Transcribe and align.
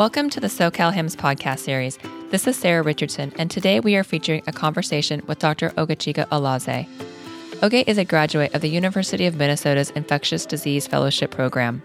Welcome 0.00 0.30
to 0.30 0.40
the 0.40 0.46
SoCal 0.46 0.94
HIMSS 0.94 1.14
podcast 1.14 1.58
series. 1.58 1.98
This 2.30 2.46
is 2.46 2.56
Sarah 2.56 2.82
Richardson, 2.82 3.34
and 3.36 3.50
today 3.50 3.80
we 3.80 3.96
are 3.96 4.02
featuring 4.02 4.42
a 4.46 4.50
conversation 4.50 5.20
with 5.26 5.40
Dr. 5.40 5.68
Ogechika 5.76 6.26
Alozie. 6.28 6.88
Oge 7.62 7.84
is 7.86 7.98
a 7.98 8.04
graduate 8.06 8.54
of 8.54 8.62
the 8.62 8.70
University 8.70 9.26
of 9.26 9.36
Minnesota's 9.36 9.90
Infectious 9.90 10.46
Disease 10.46 10.86
Fellowship 10.86 11.30
Program. 11.30 11.82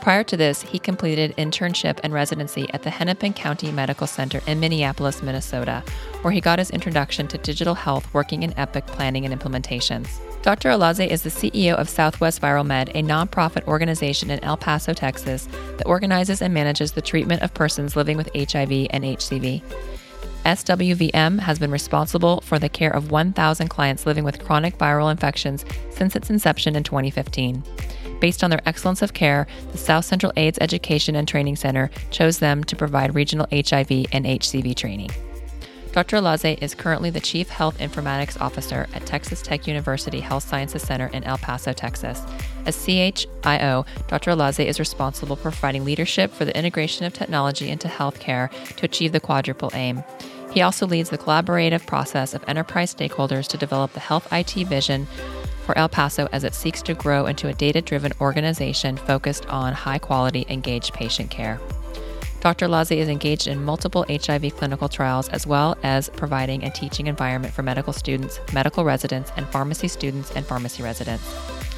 Prior 0.00 0.22
to 0.22 0.36
this, 0.36 0.62
he 0.62 0.78
completed 0.78 1.34
internship 1.36 1.98
and 2.04 2.14
residency 2.14 2.72
at 2.72 2.84
the 2.84 2.90
Hennepin 2.90 3.32
County 3.32 3.72
Medical 3.72 4.06
Center 4.06 4.40
in 4.46 4.60
Minneapolis, 4.60 5.20
Minnesota, 5.20 5.82
where 6.22 6.32
he 6.32 6.40
got 6.40 6.60
his 6.60 6.70
introduction 6.70 7.26
to 7.26 7.38
digital 7.38 7.74
health 7.74 8.14
working 8.14 8.44
in 8.44 8.56
Epic 8.56 8.86
planning 8.86 9.26
and 9.26 9.36
implementations. 9.36 10.20
Dr. 10.46 10.68
Alozie 10.68 11.08
is 11.08 11.22
the 11.22 11.28
CEO 11.28 11.74
of 11.74 11.88
Southwest 11.88 12.40
Viral 12.40 12.64
Med, 12.64 12.90
a 12.90 13.02
nonprofit 13.02 13.66
organization 13.66 14.30
in 14.30 14.38
El 14.44 14.56
Paso, 14.56 14.92
Texas, 14.92 15.48
that 15.76 15.88
organizes 15.88 16.40
and 16.40 16.54
manages 16.54 16.92
the 16.92 17.02
treatment 17.02 17.42
of 17.42 17.52
persons 17.52 17.96
living 17.96 18.16
with 18.16 18.30
HIV 18.32 18.86
and 18.90 19.02
HCV. 19.02 19.60
SWVM 20.44 21.40
has 21.40 21.58
been 21.58 21.72
responsible 21.72 22.42
for 22.42 22.60
the 22.60 22.68
care 22.68 22.94
of 22.94 23.10
1,000 23.10 23.66
clients 23.66 24.06
living 24.06 24.22
with 24.22 24.38
chronic 24.38 24.78
viral 24.78 25.10
infections 25.10 25.64
since 25.90 26.14
its 26.14 26.30
inception 26.30 26.76
in 26.76 26.84
2015. 26.84 27.64
Based 28.20 28.44
on 28.44 28.50
their 28.50 28.62
excellence 28.66 29.02
of 29.02 29.14
care, 29.14 29.48
the 29.72 29.78
South 29.78 30.04
Central 30.04 30.32
AIDS 30.36 30.58
Education 30.60 31.16
and 31.16 31.26
Training 31.26 31.56
Center 31.56 31.90
chose 32.12 32.38
them 32.38 32.62
to 32.62 32.76
provide 32.76 33.16
regional 33.16 33.48
HIV 33.50 33.90
and 34.12 34.24
HCV 34.24 34.76
training. 34.76 35.10
Dr. 35.96 36.18
Alozie 36.18 36.58
is 36.60 36.74
currently 36.74 37.08
the 37.08 37.20
Chief 37.20 37.48
Health 37.48 37.78
Informatics 37.78 38.38
Officer 38.38 38.86
at 38.92 39.06
Texas 39.06 39.40
Tech 39.40 39.66
University 39.66 40.20
Health 40.20 40.46
Sciences 40.46 40.82
Center 40.82 41.06
in 41.06 41.24
El 41.24 41.38
Paso, 41.38 41.72
Texas. 41.72 42.20
As 42.66 42.84
CHIO, 42.84 43.86
Dr. 44.06 44.32
Alozie 44.32 44.66
is 44.66 44.78
responsible 44.78 45.36
for 45.36 45.50
providing 45.50 45.86
leadership 45.86 46.30
for 46.32 46.44
the 46.44 46.54
integration 46.54 47.06
of 47.06 47.14
technology 47.14 47.70
into 47.70 47.88
healthcare 47.88 48.50
to 48.76 48.84
achieve 48.84 49.12
the 49.12 49.20
quadruple 49.20 49.70
aim. 49.72 50.04
He 50.52 50.60
also 50.60 50.86
leads 50.86 51.08
the 51.08 51.16
collaborative 51.16 51.86
process 51.86 52.34
of 52.34 52.44
enterprise 52.46 52.94
stakeholders 52.94 53.46
to 53.46 53.56
develop 53.56 53.94
the 53.94 54.00
health 54.00 54.30
IT 54.30 54.52
vision 54.68 55.06
for 55.64 55.78
El 55.78 55.88
Paso 55.88 56.28
as 56.30 56.44
it 56.44 56.52
seeks 56.52 56.82
to 56.82 56.92
grow 56.92 57.24
into 57.24 57.48
a 57.48 57.54
data 57.54 57.80
driven 57.80 58.12
organization 58.20 58.98
focused 58.98 59.46
on 59.46 59.72
high 59.72 59.98
quality, 59.98 60.44
engaged 60.50 60.92
patient 60.92 61.30
care. 61.30 61.58
Dr. 62.40 62.66
Alozie 62.66 62.98
is 62.98 63.08
engaged 63.08 63.46
in 63.46 63.64
multiple 63.64 64.04
HIV 64.08 64.56
clinical 64.56 64.88
trials 64.88 65.28
as 65.30 65.46
well 65.46 65.76
as 65.82 66.08
providing 66.10 66.64
a 66.64 66.70
teaching 66.70 67.06
environment 67.06 67.52
for 67.52 67.62
medical 67.62 67.92
students, 67.92 68.40
medical 68.52 68.84
residents, 68.84 69.32
and 69.36 69.48
pharmacy 69.48 69.88
students 69.88 70.30
and 70.32 70.46
pharmacy 70.46 70.82
residents. 70.82 71.24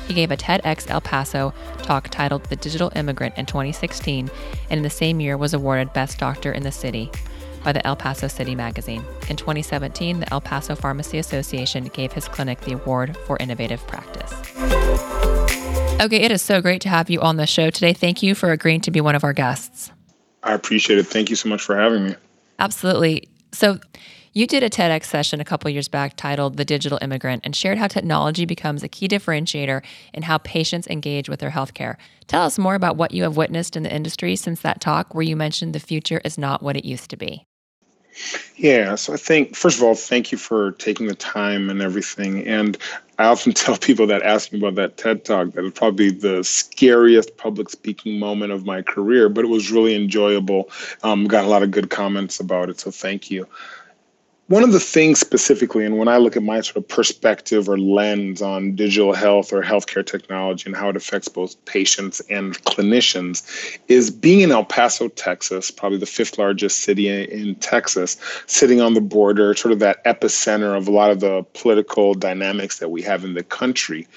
He 0.06 0.14
gave 0.14 0.30
a 0.30 0.36
TEDx 0.36 0.90
El 0.90 1.00
Paso 1.02 1.52
talk 1.82 2.08
titled 2.08 2.44
The 2.44 2.56
Digital 2.56 2.90
Immigrant 2.96 3.36
in 3.36 3.46
2016, 3.46 4.30
and 4.70 4.78
in 4.78 4.82
the 4.82 4.90
same 4.90 5.20
year 5.20 5.36
was 5.36 5.54
awarded 5.54 5.92
Best 5.92 6.18
Doctor 6.18 6.50
in 6.50 6.62
the 6.62 6.72
City 6.72 7.10
by 7.62 7.72
the 7.72 7.86
El 7.86 7.96
Paso 7.96 8.28
City 8.28 8.54
magazine. 8.54 9.04
In 9.28 9.36
2017, 9.36 10.20
the 10.20 10.32
El 10.32 10.40
Paso 10.40 10.74
Pharmacy 10.74 11.18
Association 11.18 11.84
gave 11.84 12.12
his 12.12 12.26
clinic 12.26 12.60
the 12.62 12.72
award 12.72 13.16
for 13.26 13.36
innovative 13.38 13.86
practice. 13.86 14.32
Okay, 16.00 16.22
it 16.22 16.30
is 16.30 16.40
so 16.40 16.62
great 16.62 16.80
to 16.82 16.88
have 16.88 17.10
you 17.10 17.20
on 17.20 17.36
the 17.36 17.46
show 17.46 17.70
today. 17.70 17.92
Thank 17.92 18.22
you 18.22 18.34
for 18.34 18.50
agreeing 18.50 18.80
to 18.82 18.90
be 18.90 19.00
one 19.00 19.14
of 19.14 19.24
our 19.24 19.32
guests. 19.32 19.90
I 20.48 20.54
appreciate 20.54 20.98
it. 20.98 21.06
Thank 21.06 21.30
you 21.30 21.36
so 21.36 21.48
much 21.48 21.62
for 21.62 21.77
having 21.77 22.06
me. 22.06 22.14
Absolutely. 22.58 23.28
So, 23.52 23.78
you 24.34 24.46
did 24.46 24.62
a 24.62 24.70
TEDx 24.70 25.04
session 25.06 25.41
a 25.41 25.44
couple 25.44 25.70
years 25.70 25.88
back 25.88 26.14
titled 26.16 26.56
The 26.58 26.64
Digital 26.64 26.98
Immigrant 27.02 27.42
and 27.44 27.56
shared 27.56 27.77
how 27.77 27.88
technology 27.88 28.44
becomes 28.44 28.82
a 28.82 28.88
key 28.88 29.08
differentiator 29.08 29.82
in 30.14 30.22
how 30.22 30.38
patients 30.38 30.86
engage 30.86 31.28
with 31.28 31.41
their 31.41 31.50
healthcare. 31.50 31.96
Tell 32.28 32.44
us 32.44 32.58
more 32.58 32.74
about 32.74 32.96
what 32.96 33.12
you 33.12 33.24
have 33.24 33.36
witnessed 33.36 33.74
in 33.74 33.82
the 33.82 33.92
industry 33.92 34.36
since 34.36 34.60
that 34.60 34.80
talk, 34.80 35.14
where 35.14 35.24
you 35.24 35.34
mentioned 35.34 35.75
the 35.75 35.81
future 35.81 36.20
is 36.25 36.38
not 36.38 36.62
what 36.62 36.76
it 36.76 36.84
used 36.84 37.10
to 37.10 37.16
be. 37.16 37.47
Yeah, 38.56 38.96
so 38.96 39.12
I 39.12 39.16
think, 39.16 39.54
first 39.54 39.78
of 39.78 39.84
all, 39.84 39.94
thank 39.94 40.32
you 40.32 40.38
for 40.38 40.72
taking 40.72 41.06
the 41.06 41.14
time 41.14 41.70
and 41.70 41.80
everything. 41.80 42.46
And 42.46 42.76
I 43.18 43.26
often 43.26 43.52
tell 43.54 43.76
people 43.76 44.06
that 44.08 44.22
ask 44.22 44.52
me 44.52 44.58
about 44.58 44.74
that 44.76 44.96
TED 44.96 45.24
talk 45.24 45.52
that 45.52 45.64
it's 45.64 45.78
probably 45.78 46.10
the 46.10 46.42
scariest 46.42 47.36
public 47.36 47.70
speaking 47.70 48.18
moment 48.18 48.52
of 48.52 48.66
my 48.66 48.82
career, 48.82 49.28
but 49.28 49.44
it 49.44 49.48
was 49.48 49.70
really 49.70 49.94
enjoyable. 49.94 50.70
Um, 51.02 51.26
got 51.26 51.44
a 51.44 51.48
lot 51.48 51.62
of 51.62 51.70
good 51.70 51.90
comments 51.90 52.40
about 52.40 52.68
it, 52.68 52.80
so 52.80 52.90
thank 52.90 53.30
you 53.30 53.46
one 54.48 54.62
of 54.62 54.72
the 54.72 54.81
things 54.81 55.20
specifically, 55.20 55.84
and 55.84 55.98
when 55.98 56.09
I 56.09 56.16
look 56.16 56.34
at 56.34 56.42
my 56.42 56.62
sort 56.62 56.78
of 56.78 56.88
perspective 56.88 57.69
or 57.69 57.78
lens 57.78 58.41
on 58.41 58.75
digital 58.75 59.12
health 59.12 59.53
or 59.53 59.62
healthcare 59.62 60.04
technology 60.04 60.64
and 60.66 60.75
how 60.75 60.88
it 60.88 60.97
affects 60.97 61.28
both 61.28 61.62
patients 61.66 62.20
and 62.31 62.59
clinicians, 62.64 63.42
is 63.88 64.10
being 64.10 64.41
in 64.41 64.50
El 64.50 64.64
Paso, 64.64 65.09
Texas, 65.09 65.70
probably 65.70 65.98
the 65.98 66.06
fifth 66.06 66.38
largest 66.38 66.81
city 66.81 67.09
in 67.09 67.56
Texas, 67.56 68.16
sitting 68.47 68.81
on 68.81 68.94
the 68.94 69.03
border, 69.03 69.54
sort 69.54 69.72
of 69.72 69.81
that 69.81 70.03
epicenter 70.04 70.75
of 70.75 70.88
a 70.88 70.91
lot 70.91 71.10
of 71.10 71.20
the 71.20 71.44
political 71.53 72.15
dynamics 72.15 72.78
that 72.78 72.91
we 72.91 73.03
have 73.03 73.25
in 73.25 73.34
the 73.34 73.44
country. 73.44 74.09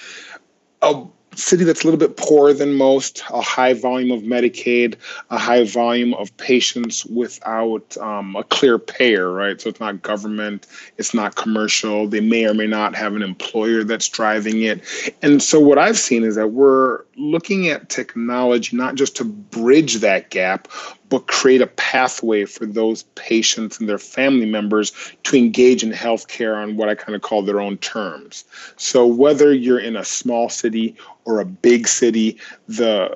Uh, 0.82 1.04
city 1.36 1.64
that's 1.64 1.84
a 1.84 1.86
little 1.86 2.00
bit 2.00 2.18
poorer 2.18 2.54
than 2.54 2.74
most, 2.74 3.24
a 3.30 3.42
high 3.42 3.74
volume 3.74 4.12
of 4.12 4.22
Medicaid, 4.22 4.96
a 5.30 5.38
high 5.38 5.64
volume 5.64 6.14
of 6.16 6.36
patients 6.38 7.06
without 7.06 7.98
um, 7.98 8.36
a 8.36 8.44
clear 8.44 8.78
payer, 8.78 9.32
right? 9.32 9.60
So 9.60 9.70
it's 9.70 9.80
not 9.80 10.02
government, 10.02 10.68
it's 10.98 11.14
not 11.14 11.36
commercial. 11.36 12.08
They 12.08 12.20
may 12.20 12.46
or 12.46 12.54
may 12.54 12.68
not 12.68 12.96
have 12.96 13.16
an 13.16 13.22
employer 13.22 13.84
that's 13.84 14.10
driving 14.10 14.64
it. 14.64 14.82
And 15.22 15.42
so 15.42 15.60
what 15.60 15.78
I've 15.78 15.98
seen 15.98 16.24
is 16.24 16.36
that 16.36 16.50
we're 16.50 17.04
looking 17.16 17.70
at 17.70 17.90
technology 17.90 18.76
not 18.76 18.96
just 18.96 19.16
to 19.18 19.26
bridge 19.26 19.96
that 19.96 20.30
gap, 20.30 20.68
but 21.12 21.28
create 21.28 21.62
a 21.62 21.68
pathway 21.68 22.46
for 22.46 22.66
those 22.66 23.04
patients 23.16 23.80
and 23.80 23.88
their 23.88 24.00
family 24.00 24.46
members 24.46 24.94
to 25.24 25.38
engage 25.38 25.84
in 25.84 25.92
healthcare 25.92 26.56
on 26.56 26.78
what 26.78 26.88
I 26.88 26.96
kind 26.96 27.16
of 27.18 27.22
call 27.22 27.44
their 27.44 27.60
own 27.60 27.78
terms. 27.80 28.46
So 28.78 29.06
whether 29.06 29.54
you're 29.54 29.78
in 29.78 29.98
a 29.98 30.06
small 30.06 30.48
city 30.50 30.96
or 31.26 31.42
a 31.42 31.46
big 31.46 31.88
city, 31.88 32.40
the 32.70 33.16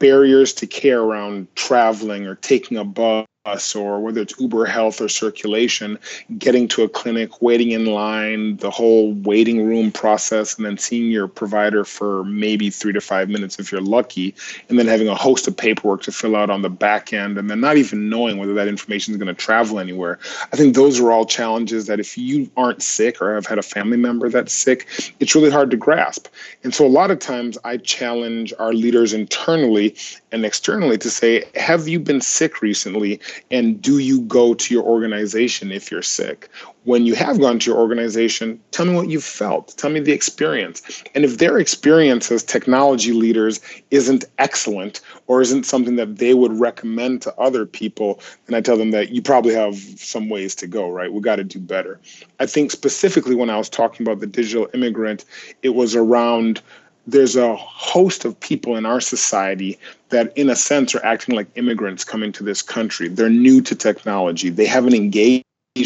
barriers 0.00 0.52
to 0.54 0.66
care 0.66 1.00
around 1.00 1.46
traveling 1.54 2.26
or 2.26 2.34
taking 2.34 2.76
a 2.78 2.84
bus 2.84 3.26
us 3.46 3.74
or 3.74 4.00
whether 4.00 4.20
it's 4.20 4.38
Uber 4.40 4.66
Health 4.66 5.00
or 5.00 5.08
circulation, 5.08 5.98
getting 6.38 6.68
to 6.68 6.82
a 6.82 6.88
clinic, 6.88 7.40
waiting 7.40 7.70
in 7.70 7.86
line, 7.86 8.56
the 8.56 8.70
whole 8.70 9.12
waiting 9.12 9.66
room 9.66 9.92
process, 9.92 10.56
and 10.56 10.66
then 10.66 10.78
seeing 10.78 11.10
your 11.10 11.28
provider 11.28 11.84
for 11.84 12.24
maybe 12.24 12.70
three 12.70 12.92
to 12.92 13.00
five 13.00 13.28
minutes 13.28 13.58
if 13.58 13.70
you're 13.70 13.80
lucky, 13.80 14.34
and 14.68 14.78
then 14.78 14.86
having 14.86 15.08
a 15.08 15.14
host 15.14 15.46
of 15.46 15.56
paperwork 15.56 16.02
to 16.02 16.12
fill 16.12 16.36
out 16.36 16.50
on 16.50 16.62
the 16.62 16.70
back 16.70 17.12
end, 17.12 17.38
and 17.38 17.50
then 17.50 17.60
not 17.60 17.76
even 17.76 18.08
knowing 18.08 18.38
whether 18.38 18.54
that 18.54 18.68
information 18.68 19.12
is 19.12 19.18
going 19.18 19.34
to 19.34 19.34
travel 19.34 19.78
anywhere. 19.78 20.18
I 20.52 20.56
think 20.56 20.74
those 20.74 21.00
are 21.00 21.12
all 21.12 21.24
challenges 21.24 21.86
that 21.86 22.00
if 22.00 22.18
you 22.18 22.50
aren't 22.56 22.82
sick 22.82 23.20
or 23.22 23.34
have 23.34 23.46
had 23.46 23.58
a 23.58 23.62
family 23.62 23.96
member 23.96 24.28
that's 24.28 24.52
sick, 24.52 24.88
it's 25.20 25.34
really 25.34 25.50
hard 25.50 25.70
to 25.70 25.76
grasp. 25.76 26.28
And 26.64 26.74
so 26.74 26.84
a 26.84 26.88
lot 26.88 27.10
of 27.10 27.18
times 27.18 27.58
I 27.64 27.76
challenge 27.76 28.52
our 28.58 28.72
leaders 28.72 29.12
internally 29.12 29.94
and 30.32 30.44
externally 30.44 30.98
to 30.98 31.10
say, 31.10 31.44
have 31.54 31.88
you 31.88 32.00
been 32.00 32.20
sick 32.20 32.62
recently? 32.62 33.20
And 33.50 33.80
do 33.80 33.98
you 33.98 34.22
go 34.22 34.54
to 34.54 34.74
your 34.74 34.84
organization 34.84 35.72
if 35.72 35.90
you're 35.90 36.02
sick? 36.02 36.48
When 36.84 37.04
you 37.04 37.14
have 37.16 37.40
gone 37.40 37.58
to 37.58 37.70
your 37.70 37.80
organization, 37.80 38.60
tell 38.70 38.86
me 38.86 38.94
what 38.94 39.08
you 39.08 39.20
felt. 39.20 39.74
Tell 39.76 39.90
me 39.90 39.98
the 39.98 40.12
experience. 40.12 41.02
And 41.14 41.24
if 41.24 41.38
their 41.38 41.58
experience 41.58 42.30
as 42.30 42.44
technology 42.44 43.12
leaders 43.12 43.60
isn't 43.90 44.24
excellent 44.38 45.00
or 45.26 45.40
isn't 45.40 45.66
something 45.66 45.96
that 45.96 46.18
they 46.18 46.34
would 46.34 46.58
recommend 46.60 47.22
to 47.22 47.34
other 47.36 47.66
people, 47.66 48.20
then 48.46 48.54
I 48.54 48.60
tell 48.60 48.76
them 48.76 48.92
that 48.92 49.10
you 49.10 49.20
probably 49.20 49.54
have 49.54 49.76
some 49.76 50.28
ways 50.28 50.54
to 50.56 50.66
go, 50.66 50.88
right? 50.88 51.12
We 51.12 51.20
got 51.20 51.36
to 51.36 51.44
do 51.44 51.58
better. 51.58 52.00
I 52.38 52.46
think 52.46 52.70
specifically 52.70 53.34
when 53.34 53.50
I 53.50 53.58
was 53.58 53.68
talking 53.68 54.06
about 54.06 54.20
the 54.20 54.26
digital 54.26 54.68
immigrant, 54.72 55.24
it 55.62 55.70
was 55.70 55.96
around 55.96 56.62
there's 57.06 57.36
a 57.36 57.56
host 57.56 58.24
of 58.24 58.38
people 58.40 58.76
in 58.76 58.86
our 58.86 59.00
society 59.00 59.78
that, 60.08 60.36
in 60.36 60.50
a 60.50 60.56
sense, 60.56 60.94
are 60.94 61.04
acting 61.04 61.34
like 61.34 61.48
immigrants 61.56 62.04
coming 62.04 62.32
to 62.32 62.42
this 62.42 62.62
country. 62.62 63.08
They're 63.08 63.28
new 63.28 63.60
to 63.62 63.74
technology, 63.74 64.50
they 64.50 64.66
haven't 64.66 64.94
engaged 64.94 65.44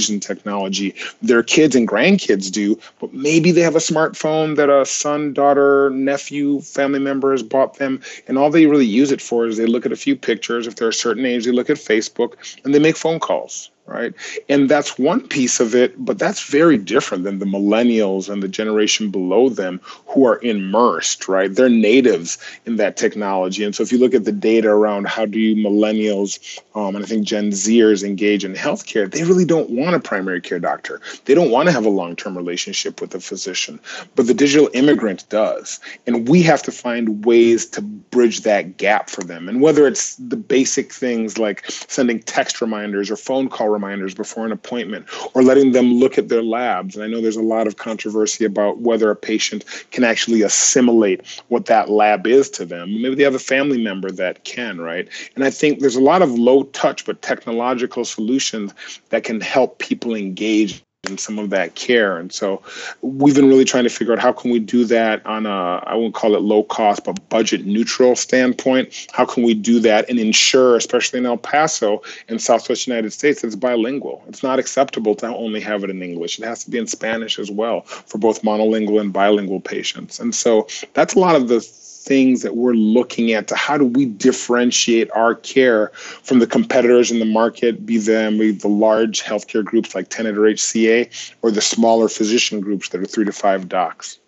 in 0.08 0.20
technology. 0.20 0.94
Their 1.20 1.42
kids 1.42 1.74
and 1.74 1.88
grandkids 1.88 2.50
do, 2.52 2.78
but 3.00 3.12
maybe 3.12 3.50
they 3.50 3.62
have 3.62 3.74
a 3.74 3.80
smartphone 3.80 4.54
that 4.54 4.70
a 4.70 4.86
son, 4.86 5.32
daughter, 5.32 5.90
nephew, 5.90 6.60
family 6.60 7.00
member 7.00 7.32
has 7.32 7.42
bought 7.42 7.78
them, 7.78 8.00
and 8.28 8.38
all 8.38 8.50
they 8.50 8.66
really 8.66 8.86
use 8.86 9.10
it 9.10 9.20
for 9.20 9.46
is 9.46 9.56
they 9.56 9.66
look 9.66 9.84
at 9.84 9.92
a 9.92 9.96
few 9.96 10.14
pictures. 10.14 10.68
If 10.68 10.76
they're 10.76 10.88
a 10.88 10.94
certain 10.94 11.26
age, 11.26 11.44
they 11.44 11.50
look 11.50 11.70
at 11.70 11.76
Facebook 11.76 12.34
and 12.64 12.72
they 12.72 12.78
make 12.78 12.96
phone 12.96 13.18
calls 13.18 13.70
right? 13.90 14.14
And 14.48 14.68
that's 14.68 14.98
one 14.98 15.26
piece 15.26 15.58
of 15.58 15.74
it, 15.74 16.02
but 16.02 16.18
that's 16.18 16.44
very 16.44 16.78
different 16.78 17.24
than 17.24 17.40
the 17.40 17.44
millennials 17.44 18.28
and 18.30 18.40
the 18.42 18.48
generation 18.48 19.10
below 19.10 19.48
them 19.48 19.80
who 20.06 20.26
are 20.26 20.40
immersed, 20.42 21.28
right? 21.28 21.52
They're 21.52 21.68
natives 21.68 22.38
in 22.66 22.76
that 22.76 22.96
technology. 22.96 23.64
And 23.64 23.74
so 23.74 23.82
if 23.82 23.90
you 23.90 23.98
look 23.98 24.14
at 24.14 24.24
the 24.24 24.32
data 24.32 24.68
around 24.68 25.08
how 25.08 25.26
do 25.26 25.40
you 25.40 25.56
millennials 25.56 26.60
um, 26.76 26.94
and 26.94 27.04
I 27.04 27.08
think 27.08 27.26
Gen 27.26 27.50
Zers 27.50 28.04
engage 28.04 28.44
in 28.44 28.54
healthcare, 28.54 29.10
they 29.10 29.24
really 29.24 29.44
don't 29.44 29.70
want 29.70 29.96
a 29.96 30.00
primary 30.00 30.40
care 30.40 30.60
doctor. 30.60 31.00
They 31.24 31.34
don't 31.34 31.50
want 31.50 31.66
to 31.66 31.72
have 31.72 31.84
a 31.84 31.90
long 31.90 32.14
term 32.14 32.36
relationship 32.36 33.00
with 33.00 33.12
a 33.14 33.20
physician, 33.20 33.80
but 34.14 34.28
the 34.28 34.34
digital 34.34 34.70
immigrant 34.72 35.28
does. 35.30 35.80
And 36.06 36.28
we 36.28 36.42
have 36.42 36.62
to 36.62 36.72
find 36.72 37.24
ways 37.24 37.66
to 37.70 37.82
bridge 37.82 38.42
that 38.42 38.76
gap 38.76 39.10
for 39.10 39.24
them. 39.24 39.48
And 39.48 39.60
whether 39.60 39.86
it's 39.88 40.14
the 40.16 40.36
basic 40.36 40.92
things 40.92 41.38
like 41.38 41.68
sending 41.68 42.20
text 42.20 42.60
reminders 42.60 43.10
or 43.10 43.16
phone 43.16 43.48
call 43.48 43.68
reminders 43.68 43.79
before 43.80 44.44
an 44.46 44.52
appointment 44.52 45.06
or 45.34 45.42
letting 45.42 45.72
them 45.72 45.94
look 45.94 46.18
at 46.18 46.28
their 46.28 46.42
labs. 46.42 46.94
And 46.94 47.04
I 47.04 47.08
know 47.08 47.20
there's 47.20 47.36
a 47.36 47.42
lot 47.42 47.66
of 47.66 47.76
controversy 47.76 48.44
about 48.44 48.78
whether 48.78 49.10
a 49.10 49.16
patient 49.16 49.64
can 49.90 50.04
actually 50.04 50.42
assimilate 50.42 51.26
what 51.48 51.66
that 51.66 51.88
lab 51.88 52.26
is 52.26 52.50
to 52.50 52.64
them. 52.64 53.00
Maybe 53.00 53.14
they 53.14 53.24
have 53.24 53.34
a 53.34 53.38
family 53.38 53.82
member 53.82 54.10
that 54.12 54.44
can, 54.44 54.80
right? 54.80 55.08
And 55.34 55.44
I 55.44 55.50
think 55.50 55.80
there's 55.80 55.96
a 55.96 56.00
lot 56.00 56.22
of 56.22 56.38
low 56.38 56.64
touch 56.64 57.04
but 57.04 57.22
technological 57.22 58.04
solutions 58.04 58.74
that 59.08 59.24
can 59.24 59.40
help 59.40 59.78
people 59.78 60.14
engage 60.14 60.82
and 61.10 61.20
some 61.20 61.38
of 61.38 61.50
that 61.50 61.74
care. 61.74 62.16
And 62.16 62.32
so 62.32 62.62
we've 63.02 63.34
been 63.34 63.48
really 63.48 63.64
trying 63.64 63.84
to 63.84 63.90
figure 63.90 64.12
out 64.12 64.18
how 64.18 64.32
can 64.32 64.50
we 64.50 64.58
do 64.58 64.84
that 64.86 65.24
on 65.26 65.44
a 65.46 65.50
I 65.50 65.94
won't 65.94 66.14
call 66.14 66.34
it 66.34 66.40
low 66.40 66.62
cost, 66.62 67.04
but 67.04 67.28
budget 67.28 67.66
neutral 67.66 68.16
standpoint. 68.16 69.08
How 69.12 69.24
can 69.26 69.42
we 69.42 69.54
do 69.54 69.80
that 69.80 70.08
and 70.08 70.18
ensure, 70.18 70.76
especially 70.76 71.18
in 71.18 71.26
El 71.26 71.36
Paso 71.36 72.02
and 72.28 72.40
Southwest 72.40 72.86
United 72.86 73.12
States, 73.12 73.44
it's 73.44 73.56
bilingual. 73.56 74.24
It's 74.28 74.42
not 74.42 74.58
acceptable 74.58 75.14
to 75.16 75.26
only 75.26 75.60
have 75.60 75.84
it 75.84 75.90
in 75.90 76.02
English. 76.02 76.38
It 76.38 76.44
has 76.44 76.64
to 76.64 76.70
be 76.70 76.78
in 76.78 76.86
Spanish 76.86 77.38
as 77.38 77.50
well 77.50 77.82
for 77.82 78.18
both 78.18 78.42
monolingual 78.42 79.00
and 79.00 79.12
bilingual 79.12 79.60
patients. 79.60 80.20
And 80.20 80.34
so 80.34 80.66
that's 80.94 81.14
a 81.14 81.18
lot 81.18 81.36
of 81.36 81.48
the 81.48 81.60
things 82.00 82.40
that 82.42 82.56
we're 82.56 82.72
looking 82.72 83.32
at 83.32 83.46
to 83.48 83.54
how 83.54 83.76
do 83.76 83.84
we 83.84 84.06
differentiate 84.06 85.10
our 85.10 85.34
care 85.34 85.88
from 85.94 86.38
the 86.38 86.46
competitors 86.46 87.10
in 87.10 87.18
the 87.18 87.26
market, 87.26 87.84
be 87.84 87.98
them 87.98 88.38
the 88.38 88.68
large 88.68 89.22
healthcare 89.22 89.64
groups 89.64 89.94
like 89.94 90.08
Tenet 90.08 90.36
or 90.36 90.42
HCA, 90.42 91.34
or 91.42 91.50
the 91.50 91.60
smaller 91.60 92.08
physician 92.08 92.60
groups 92.60 92.88
that 92.88 93.02
are 93.02 93.06
three 93.06 93.26
to 93.26 93.32
five 93.32 93.68
docs. 93.68 94.18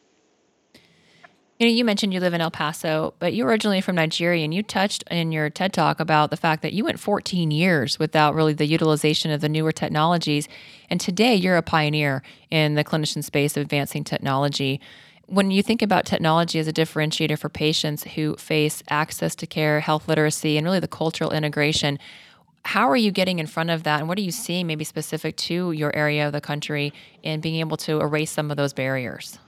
You 1.59 1.69
know, 1.69 1.75
you 1.75 1.85
mentioned 1.85 2.13
you 2.13 2.21
live 2.21 2.35
in 2.35 2.41
El 2.41 2.51
Paso, 2.51 3.15
but 3.21 3.35
you're 3.35 3.49
originally 3.49 3.81
from 3.81 3.95
Nigeria, 3.95 4.45
and 4.45 4.53
you 4.53 4.63
touched 4.63 5.05
in 5.11 5.33
your 5.33 5.49
TED 5.49 5.73
talk 5.73 6.01
about 6.01 6.31
the 6.31 6.37
fact 6.37 6.61
that 6.63 6.73
you 6.73 6.85
went 6.85 6.99
14 6.99 7.51
years 7.51 7.99
without 7.99 8.35
really 8.35 8.53
the 8.53 8.67
utilization 8.67 9.31
of 9.31 9.41
the 9.41 9.49
newer 9.49 9.73
technologies. 9.73 10.49
And 10.91 11.01
today 11.01 11.37
you're 11.37 11.57
a 11.57 11.63
pioneer 11.63 12.23
in 12.51 12.75
the 12.75 12.85
clinician 12.85 13.23
space 13.23 13.57
of 13.57 13.63
advancing 13.63 14.03
technology 14.03 14.81
when 15.27 15.51
you 15.51 15.63
think 15.63 15.83
about 15.83 16.05
technology 16.05 16.59
as 16.59 16.69
a 16.69 16.73
differentiator 16.73 17.39
for 17.39 17.49
patients 17.49 18.05
who 18.05 18.37
face 18.37 18.83
access 18.89 19.35
to 19.37 19.47
care, 19.47 19.81
health 19.81 20.09
literacy, 20.09 20.57
and 20.57 20.65
really 20.67 20.81
the 20.81 20.89
cultural 20.89 21.31
integration, 21.31 21.99
how 22.65 22.89
are 22.89 22.97
you 22.97 23.11
getting 23.11 23.39
in 23.39 23.47
front 23.47 23.71
of 23.71 23.83
that 23.83 23.99
and 24.01 24.09
what 24.09 24.17
are 24.17 24.23
you 24.23 24.31
seeing 24.31 24.67
maybe 24.67 24.85
specific 24.85 25.37
to 25.37 25.73
your 25.73 25.95
area 25.97 26.27
of 26.27 26.33
the 26.33 26.41
country 26.41 26.93
in 27.23 27.41
being 27.41 27.57
able 27.57 27.77
to 27.77 28.01
erase 28.01 28.31
some 28.31 28.51
of 28.51 28.57
those 28.57 28.73
barriers? 28.73 29.39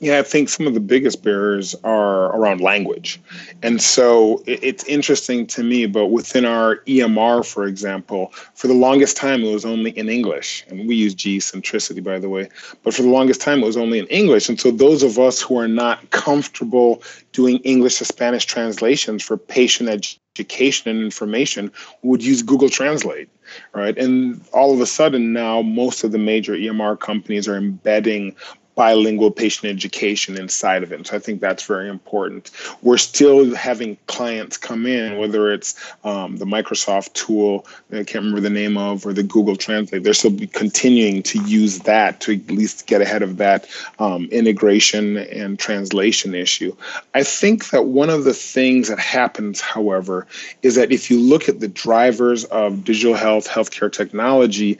Yeah 0.00 0.18
i 0.18 0.22
think 0.22 0.48
some 0.48 0.66
of 0.66 0.74
the 0.74 0.80
biggest 0.80 1.22
barriers 1.22 1.74
are 1.84 2.34
around 2.36 2.60
language. 2.60 3.20
And 3.62 3.80
so 3.80 4.42
it's 4.46 4.84
interesting 4.84 5.46
to 5.48 5.62
me 5.62 5.86
but 5.86 6.06
within 6.06 6.44
our 6.44 6.76
emr 6.86 7.44
for 7.46 7.66
example 7.66 8.32
for 8.54 8.68
the 8.68 8.74
longest 8.74 9.16
time 9.16 9.42
it 9.42 9.52
was 9.52 9.64
only 9.64 9.90
in 9.90 10.08
english. 10.08 10.64
And 10.68 10.88
we 10.88 10.96
use 10.96 11.14
GE 11.14 11.40
Centricity 11.40 12.02
by 12.02 12.18
the 12.18 12.28
way. 12.28 12.48
But 12.82 12.94
for 12.94 13.02
the 13.02 13.08
longest 13.08 13.42
time 13.42 13.62
it 13.62 13.66
was 13.66 13.76
only 13.76 13.98
in 13.98 14.06
english. 14.06 14.48
And 14.48 14.58
so 14.58 14.70
those 14.70 15.02
of 15.02 15.18
us 15.18 15.42
who 15.42 15.58
are 15.58 15.68
not 15.68 16.10
comfortable 16.10 17.02
doing 17.32 17.58
english 17.58 17.98
to 17.98 18.04
spanish 18.04 18.46
translations 18.46 19.22
for 19.22 19.36
patient 19.36 19.88
education 19.88 20.21
education 20.36 20.90
and 20.90 21.02
information 21.04 21.70
would 22.02 22.24
use 22.24 22.42
Google 22.42 22.70
Translate, 22.70 23.28
right? 23.74 23.96
And 23.98 24.42
all 24.52 24.72
of 24.72 24.80
a 24.80 24.86
sudden 24.86 25.32
now, 25.32 25.60
most 25.60 26.04
of 26.04 26.12
the 26.12 26.18
major 26.18 26.54
EMR 26.54 26.98
companies 26.98 27.46
are 27.48 27.56
embedding 27.56 28.34
bilingual 28.74 29.30
patient 29.30 29.70
education 29.70 30.38
inside 30.38 30.82
of 30.82 30.92
it. 30.92 31.06
So 31.06 31.16
I 31.16 31.18
think 31.18 31.40
that's 31.40 31.64
very 31.64 31.88
important. 31.88 32.50
We're 32.82 32.98
still 32.98 33.54
having 33.54 33.98
clients 34.06 34.56
come 34.56 34.86
in, 34.86 35.18
whether 35.18 35.52
it's 35.52 35.74
um, 36.04 36.36
the 36.36 36.46
Microsoft 36.46 37.12
tool, 37.12 37.66
I 37.90 38.04
can't 38.04 38.24
remember 38.24 38.40
the 38.40 38.50
name 38.50 38.78
of, 38.78 39.04
or 39.06 39.12
the 39.12 39.22
Google 39.22 39.56
Translate. 39.56 40.02
They're 40.02 40.14
still 40.14 40.36
continuing 40.52 41.22
to 41.24 41.42
use 41.44 41.80
that 41.80 42.20
to 42.22 42.34
at 42.34 42.50
least 42.50 42.86
get 42.86 43.02
ahead 43.02 43.22
of 43.22 43.36
that 43.36 43.68
um, 43.98 44.24
integration 44.26 45.18
and 45.18 45.58
translation 45.58 46.34
issue. 46.34 46.74
I 47.14 47.22
think 47.22 47.70
that 47.70 47.86
one 47.86 48.10
of 48.10 48.24
the 48.24 48.34
things 48.34 48.88
that 48.88 48.98
happens, 48.98 49.60
however, 49.60 50.26
is 50.62 50.76
that 50.76 50.92
if 50.92 51.10
you 51.10 51.20
look 51.20 51.48
at 51.48 51.60
the 51.60 51.68
drivers 51.68 52.44
of 52.44 52.84
digital 52.84 53.14
health, 53.14 53.48
healthcare 53.48 53.92
technology, 53.92 54.78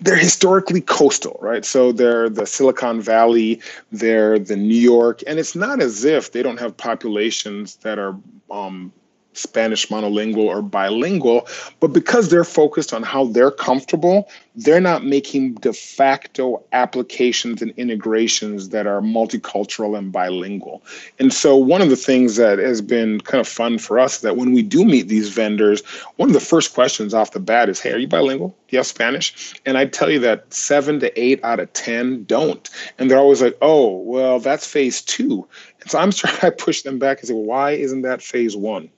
they're 0.00 0.16
historically 0.16 0.80
coastal, 0.80 1.38
right? 1.40 1.64
So 1.64 1.92
they're 1.92 2.28
the 2.28 2.46
Silicon 2.46 3.00
Valley, 3.00 3.60
they're 3.92 4.38
the 4.38 4.56
New 4.56 4.74
York, 4.74 5.22
and 5.26 5.38
it's 5.38 5.54
not 5.54 5.80
as 5.80 6.04
if 6.04 6.32
they 6.32 6.42
don't 6.42 6.58
have 6.58 6.76
populations 6.76 7.76
that 7.76 7.98
are 7.98 8.16
um, 8.50 8.92
Spanish 9.34 9.88
monolingual 9.88 10.46
or 10.46 10.62
bilingual, 10.62 11.46
but 11.80 11.88
because 11.88 12.30
they're 12.30 12.44
focused 12.44 12.92
on 12.92 13.02
how 13.02 13.26
they're 13.26 13.50
comfortable, 13.50 14.28
they're 14.56 14.80
not 14.80 15.04
making 15.04 15.54
de 15.54 15.72
facto 15.72 16.62
applications 16.72 17.60
and 17.60 17.72
integrations 17.72 18.68
that 18.68 18.86
are 18.86 19.00
multicultural 19.00 19.98
and 19.98 20.12
bilingual. 20.12 20.82
And 21.18 21.32
so, 21.32 21.56
one 21.56 21.82
of 21.82 21.90
the 21.90 21.96
things 21.96 22.36
that 22.36 22.58
has 22.58 22.80
been 22.80 23.20
kind 23.20 23.40
of 23.40 23.48
fun 23.48 23.78
for 23.78 23.98
us 23.98 24.20
that 24.20 24.36
when 24.36 24.52
we 24.52 24.62
do 24.62 24.84
meet 24.84 25.08
these 25.08 25.28
vendors, 25.28 25.84
one 26.16 26.28
of 26.28 26.34
the 26.34 26.40
first 26.40 26.74
questions 26.74 27.14
off 27.14 27.32
the 27.32 27.40
bat 27.40 27.68
is, 27.68 27.80
Hey, 27.80 27.92
are 27.92 27.98
you 27.98 28.06
bilingual? 28.06 28.48
Do 28.48 28.76
you 28.76 28.78
have 28.78 28.86
Spanish? 28.86 29.54
And 29.66 29.76
I 29.76 29.86
tell 29.86 30.10
you 30.10 30.20
that 30.20 30.52
seven 30.52 31.00
to 31.00 31.20
eight 31.20 31.42
out 31.42 31.60
of 31.60 31.72
10 31.72 32.24
don't. 32.24 32.68
And 32.98 33.10
they're 33.10 33.18
always 33.18 33.42
like, 33.42 33.58
Oh, 33.60 33.98
well, 34.02 34.38
that's 34.38 34.66
phase 34.66 35.02
two. 35.02 35.46
And 35.80 35.90
so 35.90 35.98
I'm 35.98 36.10
trying 36.12 36.38
to 36.40 36.52
push 36.52 36.82
them 36.82 36.98
back 36.98 37.18
and 37.18 37.28
say, 37.28 37.34
well, 37.34 37.42
Why 37.42 37.72
isn't 37.72 38.02
that 38.02 38.22
phase 38.22 38.56
one? 38.56 38.88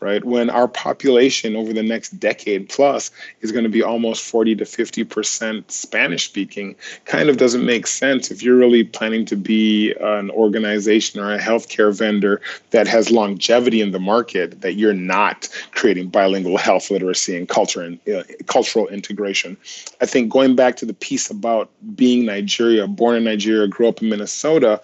Right? 0.00 0.24
When 0.24 0.50
our 0.50 0.68
population 0.68 1.56
over 1.56 1.72
the 1.72 1.82
next 1.82 2.10
decade 2.20 2.68
plus 2.68 3.10
is 3.40 3.52
going 3.52 3.64
to 3.64 3.70
be 3.70 3.82
almost 3.82 4.24
40 4.24 4.56
to 4.56 4.64
50% 4.64 5.70
Spanish 5.70 6.26
speaking, 6.26 6.76
kind 7.04 7.28
of 7.28 7.36
doesn't 7.36 7.64
make 7.64 7.86
sense 7.86 8.30
if 8.30 8.42
you're 8.42 8.56
really 8.56 8.84
planning 8.84 9.24
to 9.26 9.36
be 9.36 9.94
an 10.00 10.30
organization 10.30 11.20
or 11.20 11.32
a 11.32 11.38
healthcare 11.38 11.96
vendor 11.96 12.40
that 12.70 12.86
has 12.86 13.10
longevity 13.10 13.80
in 13.80 13.92
the 13.92 14.00
market, 14.00 14.60
that 14.60 14.74
you're 14.74 14.94
not 14.94 15.48
creating 15.72 16.08
bilingual 16.08 16.56
health 16.56 16.90
literacy 16.90 17.36
and 17.36 17.48
culture 17.48 17.82
and 17.82 17.98
uh, 18.08 18.22
cultural 18.46 18.88
integration. 18.88 19.56
I 20.00 20.06
think 20.06 20.30
going 20.30 20.56
back 20.56 20.76
to 20.76 20.86
the 20.86 20.94
piece 20.94 21.30
about 21.30 21.70
being 21.94 22.26
Nigeria, 22.26 22.86
born 22.86 23.16
in 23.16 23.24
Nigeria, 23.24 23.68
grew 23.68 23.88
up 23.88 24.02
in 24.02 24.08
Minnesota, 24.08 24.80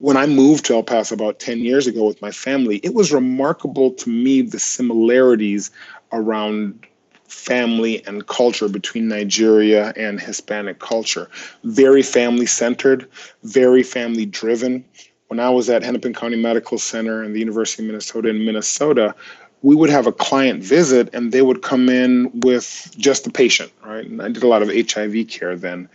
when 0.00 0.16
I 0.16 0.24
moved 0.24 0.64
to 0.64 0.74
El 0.74 0.82
Paso 0.82 1.14
about 1.14 1.40
10 1.40 1.58
years 1.58 1.86
ago 1.86 2.06
with 2.06 2.22
my 2.22 2.30
family, 2.30 2.78
it 2.78 2.94
was 2.94 3.12
remarkable 3.12 3.92
to 3.92 4.08
me 4.08 4.40
the 4.40 4.58
similarities 4.58 5.70
around 6.10 6.86
family 7.28 8.04
and 8.06 8.26
culture 8.26 8.68
between 8.68 9.08
Nigeria 9.08 9.92
and 9.96 10.18
Hispanic 10.18 10.78
culture. 10.78 11.28
Very 11.64 12.02
family 12.02 12.46
centered, 12.46 13.08
very 13.42 13.82
family 13.82 14.24
driven. 14.24 14.82
When 15.28 15.38
I 15.38 15.50
was 15.50 15.68
at 15.68 15.82
Hennepin 15.82 16.14
County 16.14 16.36
Medical 16.36 16.78
Center 16.78 17.22
and 17.22 17.34
the 17.34 17.38
University 17.38 17.82
of 17.82 17.88
Minnesota 17.88 18.30
in 18.30 18.44
Minnesota, 18.44 19.14
we 19.62 19.76
would 19.76 19.90
have 19.90 20.06
a 20.06 20.12
client 20.12 20.62
visit 20.62 21.10
and 21.12 21.30
they 21.30 21.42
would 21.42 21.60
come 21.60 21.90
in 21.90 22.30
with 22.40 22.90
just 22.96 23.24
the 23.24 23.30
patient, 23.30 23.70
right? 23.84 24.06
And 24.06 24.22
I 24.22 24.30
did 24.30 24.42
a 24.42 24.48
lot 24.48 24.62
of 24.62 24.70
HIV 24.70 25.28
care 25.28 25.56
then. 25.56 25.90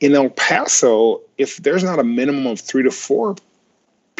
In 0.00 0.14
El 0.14 0.30
Paso, 0.30 1.20
if 1.36 1.58
there's 1.58 1.84
not 1.84 1.98
a 1.98 2.04
minimum 2.04 2.46
of 2.46 2.58
three 2.58 2.82
to 2.82 2.90
four 2.90 3.36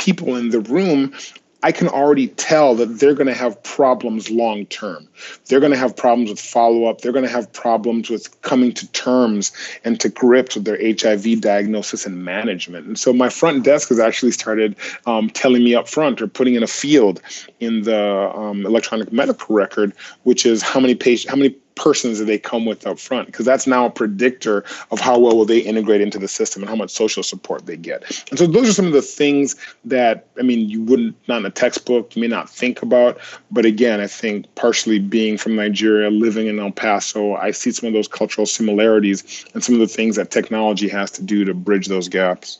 people 0.00 0.34
in 0.34 0.48
the 0.50 0.60
room, 0.60 1.14
I 1.62 1.72
can 1.72 1.88
already 1.88 2.28
tell 2.28 2.74
that 2.76 2.86
they're 2.86 3.14
going 3.14 3.26
to 3.26 3.34
have 3.34 3.62
problems 3.62 4.30
long 4.30 4.64
term. 4.66 5.06
They're 5.46 5.60
going 5.60 5.72
to 5.72 5.78
have 5.78 5.94
problems 5.94 6.30
with 6.30 6.40
follow 6.40 6.86
up. 6.86 7.02
They're 7.02 7.12
going 7.12 7.26
to 7.26 7.30
have 7.30 7.52
problems 7.52 8.08
with 8.08 8.40
coming 8.40 8.72
to 8.72 8.90
terms 8.92 9.52
and 9.84 10.00
to 10.00 10.08
grips 10.08 10.54
with 10.54 10.64
their 10.64 10.78
HIV 10.80 11.42
diagnosis 11.42 12.06
and 12.06 12.24
management. 12.24 12.86
And 12.86 12.98
so 12.98 13.12
my 13.12 13.28
front 13.28 13.62
desk 13.62 13.90
has 13.90 14.00
actually 14.00 14.32
started 14.32 14.74
um, 15.04 15.28
telling 15.28 15.62
me 15.62 15.74
up 15.74 15.86
front 15.86 16.22
or 16.22 16.28
putting 16.28 16.54
in 16.54 16.62
a 16.62 16.66
field 16.66 17.20
in 17.60 17.82
the 17.82 18.32
um, 18.34 18.64
electronic 18.64 19.12
medical 19.12 19.54
record, 19.54 19.92
which 20.22 20.46
is 20.46 20.62
how 20.62 20.80
many 20.80 20.94
patients, 20.94 21.30
how 21.30 21.36
many 21.36 21.54
persons 21.80 22.18
that 22.18 22.26
they 22.26 22.38
come 22.38 22.66
with 22.66 22.86
up 22.86 22.98
front 22.98 23.26
because 23.26 23.46
that's 23.46 23.66
now 23.66 23.86
a 23.86 23.90
predictor 23.90 24.64
of 24.90 25.00
how 25.00 25.18
well 25.18 25.36
will 25.36 25.46
they 25.46 25.58
integrate 25.58 26.02
into 26.02 26.18
the 26.18 26.28
system 26.28 26.62
and 26.62 26.68
how 26.68 26.76
much 26.76 26.90
social 26.90 27.22
support 27.22 27.64
they 27.64 27.76
get. 27.76 28.04
And 28.30 28.38
so 28.38 28.46
those 28.46 28.68
are 28.68 28.72
some 28.74 28.86
of 28.86 28.92
the 28.92 29.02
things 29.02 29.56
that 29.84 30.26
i 30.38 30.42
mean 30.42 30.68
you 30.68 30.82
wouldn't 30.82 31.16
not 31.28 31.38
in 31.38 31.46
a 31.46 31.50
textbook 31.50 32.14
you 32.14 32.20
may 32.20 32.28
not 32.28 32.48
think 32.48 32.82
about 32.82 33.18
but 33.50 33.64
again 33.64 34.00
i 34.00 34.06
think 34.06 34.52
partially 34.54 34.98
being 34.98 35.38
from 35.38 35.56
nigeria 35.56 36.10
living 36.10 36.46
in 36.46 36.58
el 36.58 36.70
paso 36.70 37.34
i 37.36 37.50
see 37.50 37.70
some 37.70 37.86
of 37.86 37.92
those 37.92 38.08
cultural 38.08 38.46
similarities 38.46 39.44
and 39.54 39.64
some 39.64 39.74
of 39.74 39.80
the 39.80 39.88
things 39.88 40.16
that 40.16 40.30
technology 40.30 40.88
has 40.88 41.10
to 41.10 41.22
do 41.22 41.44
to 41.44 41.54
bridge 41.54 41.86
those 41.86 42.08
gaps 42.08 42.58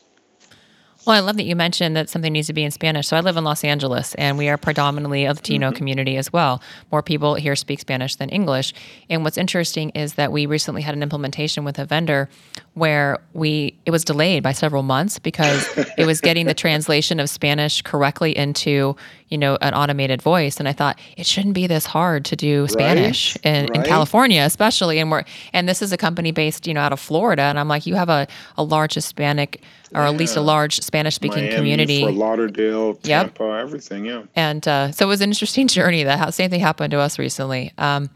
well, 1.05 1.15
I 1.15 1.19
love 1.19 1.37
that 1.37 1.45
you 1.45 1.55
mentioned 1.55 1.95
that 1.95 2.09
something 2.09 2.31
needs 2.31 2.47
to 2.47 2.53
be 2.53 2.63
in 2.63 2.69
Spanish. 2.69 3.07
So 3.07 3.17
I 3.17 3.21
live 3.21 3.35
in 3.35 3.43
Los 3.43 3.63
Angeles 3.63 4.13
and 4.15 4.37
we 4.37 4.49
are 4.49 4.57
predominantly 4.57 5.25
a 5.25 5.33
Latino 5.33 5.69
mm-hmm. 5.69 5.75
community 5.75 6.17
as 6.17 6.31
well. 6.31 6.61
More 6.91 7.01
people 7.01 7.33
here 7.35 7.55
speak 7.55 7.79
Spanish 7.79 8.15
than 8.15 8.29
English. 8.29 8.73
And 9.09 9.23
what's 9.23 9.37
interesting 9.37 9.89
is 9.91 10.13
that 10.13 10.31
we 10.31 10.45
recently 10.45 10.83
had 10.83 10.93
an 10.93 11.01
implementation 11.01 11.63
with 11.63 11.79
a 11.79 11.85
vendor 11.85 12.29
where 12.75 13.17
we 13.33 13.75
it 13.85 13.91
was 13.91 14.05
delayed 14.05 14.43
by 14.43 14.51
several 14.51 14.83
months 14.83 15.17
because 15.17 15.67
it 15.97 16.05
was 16.05 16.21
getting 16.21 16.45
the 16.45 16.53
translation 16.53 17.19
of 17.19 17.29
Spanish 17.29 17.81
correctly 17.81 18.37
into, 18.37 18.95
you 19.29 19.37
know, 19.37 19.57
an 19.61 19.73
automated 19.73 20.21
voice. 20.21 20.59
And 20.59 20.69
I 20.69 20.73
thought 20.73 20.99
it 21.17 21.25
shouldn't 21.25 21.55
be 21.55 21.65
this 21.65 21.85
hard 21.85 22.25
to 22.25 22.35
do 22.35 22.67
Spanish 22.67 23.35
right? 23.37 23.55
in, 23.55 23.65
right? 23.67 23.75
in 23.77 23.83
California, 23.83 24.43
especially. 24.43 24.99
And 24.99 25.09
we're 25.09 25.23
and 25.51 25.67
this 25.67 25.81
is 25.81 25.91
a 25.91 25.97
company 25.97 26.31
based, 26.31 26.67
you 26.67 26.75
know, 26.75 26.81
out 26.81 26.93
of 26.93 26.99
Florida. 26.99 27.43
And 27.43 27.59
I'm 27.59 27.67
like, 27.67 27.87
you 27.87 27.95
have 27.95 28.09
a, 28.09 28.27
a 28.57 28.63
large 28.63 28.93
Hispanic 28.93 29.63
or 29.93 30.01
at 30.01 30.15
least 30.15 30.35
a 30.35 30.41
large 30.41 30.81
Spanish 30.81 31.15
speaking 31.15 31.51
community. 31.51 32.01
Fort 32.01 32.13
Lauderdale, 32.13 32.95
Tampa, 32.95 33.43
yep. 33.43 33.61
everything, 33.61 34.05
yeah. 34.05 34.23
And 34.35 34.65
uh, 34.67 34.91
so 34.91 35.05
it 35.05 35.09
was 35.09 35.21
an 35.21 35.29
interesting 35.29 35.67
journey. 35.69 36.03
That 36.03 36.33
same 36.33 36.49
thing 36.49 36.59
happened 36.59 36.91
to 36.91 36.99
us 36.99 37.19
recently. 37.19 37.73
Um, 37.77 38.09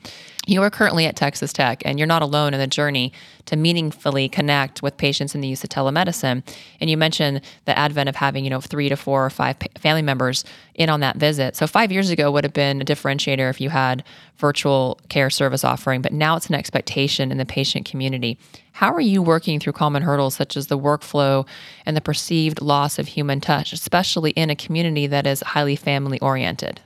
you 0.45 0.61
are 0.61 0.69
currently 0.69 1.05
at 1.05 1.15
Texas 1.15 1.51
Tech, 1.51 1.81
and 1.85 1.97
you're 1.99 2.07
not 2.07 2.21
alone 2.21 2.53
in 2.53 2.59
the 2.59 2.67
journey 2.67 3.11
to 3.45 3.55
meaningfully 3.55 4.29
connect 4.29 4.83
with 4.83 4.97
patients 4.97 5.35
in 5.35 5.41
the 5.41 5.47
use 5.47 5.63
of 5.63 5.69
telemedicine. 5.69 6.43
And 6.79 6.89
you 6.89 6.97
mentioned 6.97 7.41
the 7.65 7.77
advent 7.77 8.09
of 8.09 8.15
having, 8.15 8.43
you 8.43 8.49
know, 8.49 8.61
three 8.61 8.89
to 8.89 8.95
four 8.95 9.25
or 9.25 9.29
five 9.29 9.57
family 9.77 10.01
members 10.01 10.43
in 10.73 10.89
on 10.89 10.99
that 10.99 11.17
visit. 11.17 11.55
So 11.55 11.67
five 11.67 11.91
years 11.91 12.09
ago 12.09 12.31
would 12.31 12.43
have 12.43 12.53
been 12.53 12.81
a 12.81 12.85
differentiator 12.85 13.49
if 13.49 13.59
you 13.59 13.69
had 13.69 14.03
virtual 14.37 14.99
care 15.09 15.29
service 15.29 15.63
offering, 15.63 16.01
but 16.01 16.13
now 16.13 16.35
it's 16.35 16.47
an 16.47 16.55
expectation 16.55 17.31
in 17.31 17.37
the 17.37 17.45
patient 17.45 17.85
community. 17.85 18.37
How 18.73 18.93
are 18.93 19.01
you 19.01 19.21
working 19.21 19.59
through 19.59 19.73
common 19.73 20.03
hurdles 20.03 20.35
such 20.35 20.57
as 20.57 20.67
the 20.67 20.77
workflow 20.77 21.47
and 21.85 21.95
the 21.95 22.01
perceived 22.01 22.61
loss 22.61 22.99
of 22.99 23.07
human 23.07 23.39
touch, 23.39 23.71
especially 23.71 24.31
in 24.31 24.49
a 24.49 24.55
community 24.55 25.07
that 25.07 25.25
is 25.25 25.39
highly 25.41 25.75
family 25.75 26.19
oriented? 26.19 26.81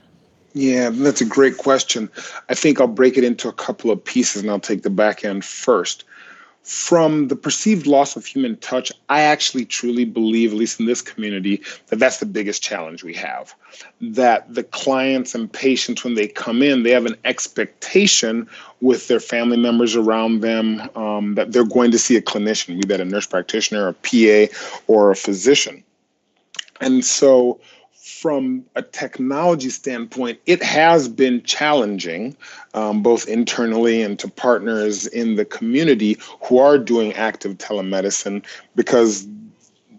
Yeah, 0.52 0.90
that's 0.90 1.20
a 1.20 1.26
great 1.26 1.58
question. 1.58 2.10
I 2.48 2.54
think 2.54 2.80
I'll 2.80 2.88
break 2.88 3.16
it 3.16 3.24
into 3.24 3.48
a 3.48 3.52
couple 3.52 3.90
of 3.90 4.04
pieces 4.04 4.42
and 4.42 4.50
I'll 4.50 4.60
take 4.60 4.82
the 4.82 4.90
back 4.90 5.24
end 5.24 5.44
first. 5.44 6.04
From 6.62 7.28
the 7.28 7.36
perceived 7.36 7.86
loss 7.86 8.16
of 8.16 8.26
human 8.26 8.56
touch, 8.58 8.92
I 9.08 9.22
actually 9.22 9.64
truly 9.64 10.04
believe, 10.04 10.52
at 10.52 10.58
least 10.58 10.78
in 10.78 10.86
this 10.86 11.00
community, 11.00 11.62
that 11.86 11.98
that's 11.98 12.18
the 12.18 12.26
biggest 12.26 12.62
challenge 12.62 13.02
we 13.02 13.14
have. 13.14 13.54
That 14.00 14.52
the 14.52 14.62
clients 14.62 15.34
and 15.34 15.50
patients, 15.50 16.04
when 16.04 16.14
they 16.14 16.28
come 16.28 16.62
in, 16.62 16.82
they 16.82 16.90
have 16.90 17.06
an 17.06 17.16
expectation 17.24 18.46
with 18.82 19.08
their 19.08 19.20
family 19.20 19.56
members 19.56 19.96
around 19.96 20.42
them 20.42 20.82
um, 20.96 21.34
that 21.34 21.52
they're 21.52 21.64
going 21.64 21.92
to 21.92 21.98
see 21.98 22.16
a 22.16 22.22
clinician, 22.22 22.80
be 22.80 22.86
that 22.88 23.00
a 23.00 23.04
nurse 23.06 23.26
practitioner, 23.26 23.88
a 23.88 23.94
PA, 23.94 24.54
or 24.86 25.10
a 25.10 25.16
physician. 25.16 25.82
And 26.80 27.04
so 27.04 27.58
from 28.10 28.64
a 28.76 28.82
technology 28.82 29.70
standpoint, 29.70 30.38
it 30.46 30.62
has 30.62 31.08
been 31.08 31.42
challenging, 31.42 32.36
um, 32.74 33.02
both 33.02 33.28
internally 33.28 34.02
and 34.02 34.18
to 34.18 34.28
partners 34.28 35.06
in 35.06 35.36
the 35.36 35.44
community 35.44 36.16
who 36.42 36.58
are 36.58 36.78
doing 36.78 37.12
active 37.14 37.56
telemedicine, 37.58 38.44
because 38.74 39.26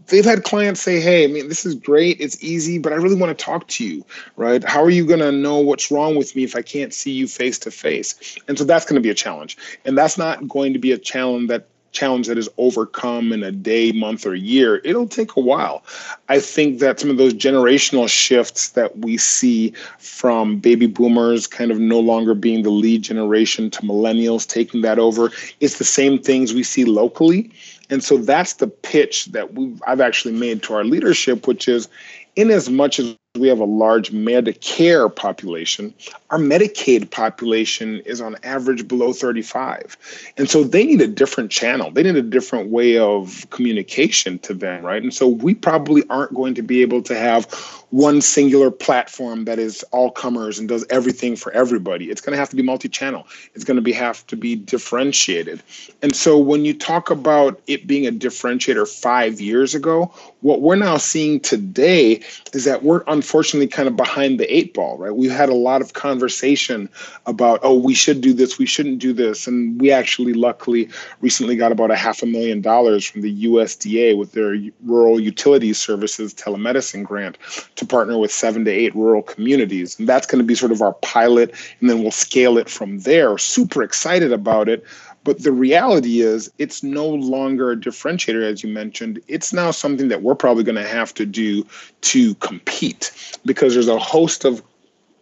they've 0.07 0.25
had 0.25 0.43
clients 0.43 0.81
say, 0.81 0.99
Hey, 0.99 1.23
I 1.23 1.27
mean, 1.27 1.47
this 1.47 1.65
is 1.65 1.73
great, 1.73 2.17
it's 2.19 2.43
easy, 2.43 2.77
but 2.77 2.93
I 2.93 2.97
really 2.97 3.15
want 3.15 3.35
to 3.35 3.43
talk 3.43 3.67
to 3.69 3.85
you, 3.85 4.05
right? 4.35 4.63
How 4.63 4.83
are 4.83 4.89
you 4.89 5.05
going 5.05 5.21
to 5.21 5.31
know 5.31 5.57
what's 5.57 5.89
wrong 5.89 6.15
with 6.15 6.35
me 6.35 6.43
if 6.43 6.55
I 6.55 6.61
can't 6.61 6.93
see 6.93 7.11
you 7.11 7.27
face 7.27 7.57
to 7.59 7.71
face? 7.71 8.37
And 8.47 8.57
so 8.57 8.63
that's 8.63 8.85
going 8.85 8.95
to 8.95 9.01
be 9.01 9.09
a 9.09 9.15
challenge. 9.15 9.57
And 9.85 9.97
that's 9.97 10.17
not 10.17 10.47
going 10.47 10.73
to 10.73 10.79
be 10.79 10.91
a 10.91 10.97
challenge 10.97 11.47
that 11.49 11.67
challenge 11.91 12.27
that 12.27 12.37
is 12.37 12.49
overcome 12.57 13.31
in 13.33 13.43
a 13.43 13.51
day, 13.51 13.91
month, 13.91 14.25
or 14.25 14.35
year, 14.35 14.81
it'll 14.83 15.07
take 15.07 15.35
a 15.35 15.39
while. 15.39 15.83
I 16.29 16.39
think 16.39 16.79
that 16.79 16.99
some 16.99 17.09
of 17.09 17.17
those 17.17 17.33
generational 17.33 18.09
shifts 18.09 18.69
that 18.71 18.99
we 18.99 19.17
see 19.17 19.73
from 19.99 20.57
baby 20.57 20.87
boomers 20.87 21.47
kind 21.47 21.71
of 21.71 21.79
no 21.79 21.99
longer 21.99 22.33
being 22.33 22.63
the 22.63 22.69
lead 22.69 23.03
generation 23.03 23.69
to 23.71 23.81
millennials 23.81 24.47
taking 24.47 24.81
that 24.81 24.99
over, 24.99 25.31
it's 25.59 25.77
the 25.77 25.83
same 25.83 26.19
things 26.19 26.53
we 26.53 26.63
see 26.63 26.85
locally. 26.85 27.51
And 27.89 28.03
so 28.03 28.17
that's 28.17 28.53
the 28.53 28.67
pitch 28.67 29.25
that 29.27 29.53
we 29.53 29.75
I've 29.85 30.01
actually 30.01 30.33
made 30.33 30.63
to 30.63 30.73
our 30.73 30.85
leadership, 30.85 31.45
which 31.45 31.67
is 31.67 31.89
in 32.35 32.49
as 32.49 32.69
much 32.69 32.99
as 32.99 33.15
we 33.35 33.47
have 33.47 33.59
a 33.59 33.65
large 33.65 34.11
Medicare 34.11 35.13
population. 35.13 35.93
Our 36.31 36.37
Medicaid 36.37 37.09
population 37.11 38.01
is 38.01 38.19
on 38.19 38.35
average 38.43 38.89
below 38.89 39.13
35. 39.13 40.33
And 40.37 40.49
so 40.49 40.65
they 40.65 40.85
need 40.85 40.99
a 40.99 41.07
different 41.07 41.49
channel. 41.49 41.91
They 41.91 42.03
need 42.03 42.17
a 42.17 42.21
different 42.21 42.71
way 42.71 42.97
of 42.97 43.49
communication 43.49 44.37
to 44.39 44.53
them, 44.53 44.85
right? 44.85 45.01
And 45.01 45.13
so 45.13 45.29
we 45.29 45.55
probably 45.55 46.03
aren't 46.09 46.33
going 46.33 46.55
to 46.55 46.61
be 46.61 46.81
able 46.81 47.01
to 47.03 47.15
have 47.17 47.45
one 47.91 48.19
singular 48.19 48.69
platform 48.69 49.45
that 49.45 49.59
is 49.59 49.83
all 49.91 50.11
comers 50.11 50.59
and 50.59 50.67
does 50.67 50.85
everything 50.89 51.37
for 51.37 51.53
everybody. 51.53 52.11
It's 52.11 52.21
going 52.21 52.33
to 52.33 52.37
have 52.37 52.49
to 52.49 52.57
be 52.57 52.63
multi-channel. 52.63 53.25
It's 53.53 53.63
going 53.63 53.75
to 53.75 53.81
be 53.81 53.93
have 53.93 54.27
to 54.27 54.35
be 54.35 54.57
differentiated. 54.57 55.63
And 56.01 56.13
so 56.13 56.37
when 56.37 56.65
you 56.65 56.73
talk 56.73 57.09
about 57.09 57.61
it 57.67 57.87
being 57.87 58.07
a 58.07 58.11
differentiator 58.11 58.87
5 58.89 59.39
years 59.39 59.73
ago, 59.73 60.13
what 60.41 60.61
we're 60.61 60.75
now 60.75 60.97
seeing 60.97 61.39
today 61.39 62.19
is 62.53 62.65
that 62.65 62.83
we're 62.83 63.03
unfortunately 63.07 63.67
kind 63.67 63.87
of 63.87 63.95
behind 63.95 64.39
the 64.39 64.55
eight 64.55 64.73
ball, 64.73 64.97
right? 64.97 65.15
We've 65.15 65.31
had 65.31 65.49
a 65.49 65.55
lot 65.55 65.81
of 65.81 65.93
conversation 65.93 66.89
about, 67.25 67.59
oh, 67.63 67.77
we 67.77 67.93
should 67.93 68.21
do 68.21 68.33
this, 68.33 68.57
we 68.57 68.65
shouldn't 68.65 68.99
do 68.99 69.13
this. 69.13 69.47
And 69.47 69.79
we 69.79 69.91
actually 69.91 70.33
luckily 70.33 70.89
recently 71.21 71.55
got 71.55 71.71
about 71.71 71.91
a 71.91 71.95
half 71.95 72.23
a 72.23 72.25
million 72.25 72.61
dollars 72.61 73.05
from 73.05 73.21
the 73.21 73.45
USDA 73.45 74.17
with 74.17 74.31
their 74.33 74.55
rural 74.85 75.19
utilities 75.19 75.79
services 75.79 76.33
telemedicine 76.33 77.03
grant 77.03 77.37
to 77.75 77.85
partner 77.85 78.17
with 78.17 78.31
seven 78.31 78.65
to 78.65 78.71
eight 78.71 78.95
rural 78.95 79.21
communities. 79.21 79.97
And 79.99 80.09
that's 80.09 80.25
going 80.25 80.39
to 80.39 80.45
be 80.45 80.55
sort 80.55 80.71
of 80.71 80.81
our 80.81 80.93
pilot, 80.93 81.53
and 81.79 81.89
then 81.89 82.01
we'll 82.01 82.11
scale 82.11 82.57
it 82.57 82.69
from 82.69 82.99
there. 82.99 83.37
Super 83.37 83.83
excited 83.83 84.31
about 84.33 84.69
it. 84.69 84.83
But 85.23 85.43
the 85.43 85.51
reality 85.51 86.21
is, 86.21 86.51
it's 86.57 86.81
no 86.81 87.07
longer 87.07 87.71
a 87.71 87.77
differentiator, 87.77 88.43
as 88.43 88.63
you 88.63 88.73
mentioned. 88.73 89.21
It's 89.27 89.53
now 89.53 89.69
something 89.71 90.07
that 90.07 90.23
we're 90.23 90.35
probably 90.35 90.63
going 90.63 90.75
to 90.75 90.87
have 90.87 91.13
to 91.15 91.25
do 91.25 91.65
to 92.01 92.33
compete 92.35 93.11
because 93.45 93.73
there's 93.73 93.87
a 93.87 93.99
host 93.99 94.45
of 94.45 94.63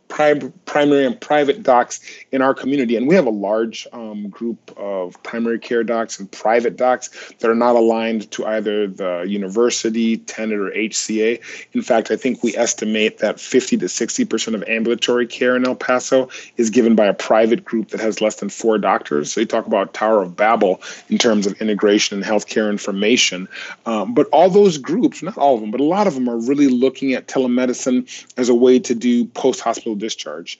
prim- 0.09 0.51
primary 0.65 1.05
and 1.05 1.19
private 1.19 1.63
docs 1.63 2.01
in 2.33 2.41
our 2.41 2.53
community. 2.53 2.97
And 2.97 3.07
we 3.07 3.15
have 3.15 3.25
a 3.25 3.31
large 3.31 3.87
um, 3.93 4.27
group 4.27 4.73
of 4.75 5.21
primary 5.23 5.59
care 5.59 5.83
docs 5.83 6.19
and 6.19 6.29
private 6.29 6.75
docs 6.75 7.09
that 7.39 7.49
are 7.49 7.55
not 7.55 7.75
aligned 7.75 8.29
to 8.31 8.45
either 8.45 8.87
the 8.87 9.21
university, 9.21 10.17
Tenet, 10.17 10.59
or 10.59 10.71
HCA. 10.71 11.39
In 11.71 11.81
fact, 11.81 12.11
I 12.11 12.17
think 12.17 12.43
we 12.43 12.55
estimate 12.57 13.19
that 13.19 13.39
50 13.39 13.77
to 13.77 13.85
60% 13.85 14.55
of 14.55 14.63
ambulatory 14.63 15.27
care 15.27 15.55
in 15.55 15.65
El 15.65 15.75
Paso 15.75 16.29
is 16.57 16.69
given 16.69 16.95
by 16.95 17.05
a 17.05 17.13
private 17.13 17.63
group 17.63 17.89
that 17.89 18.01
has 18.01 18.19
less 18.19 18.35
than 18.35 18.49
four 18.49 18.77
doctors. 18.77 19.31
So 19.31 19.39
you 19.39 19.45
talk 19.45 19.67
about 19.67 19.93
Tower 19.93 20.23
of 20.23 20.35
Babel 20.35 20.81
in 21.09 21.17
terms 21.17 21.47
of 21.47 21.53
integration 21.61 22.17
and 22.17 22.25
healthcare 22.25 22.69
information. 22.69 23.47
Um, 23.85 24.13
but 24.13 24.27
all 24.31 24.49
those 24.49 24.77
groups, 24.77 25.21
not 25.21 25.37
all 25.37 25.55
of 25.55 25.61
them, 25.61 25.71
but 25.71 25.79
a 25.79 25.83
lot 25.83 26.07
of 26.07 26.15
them 26.15 26.27
are 26.27 26.37
really 26.37 26.67
looking 26.67 27.13
at 27.13 27.27
telemedicine 27.27 28.25
as 28.37 28.49
a 28.49 28.55
way 28.55 28.79
to 28.79 28.95
do 28.95 29.25
post 29.25 29.59
hospital 29.59 29.95
discharge 29.99 30.59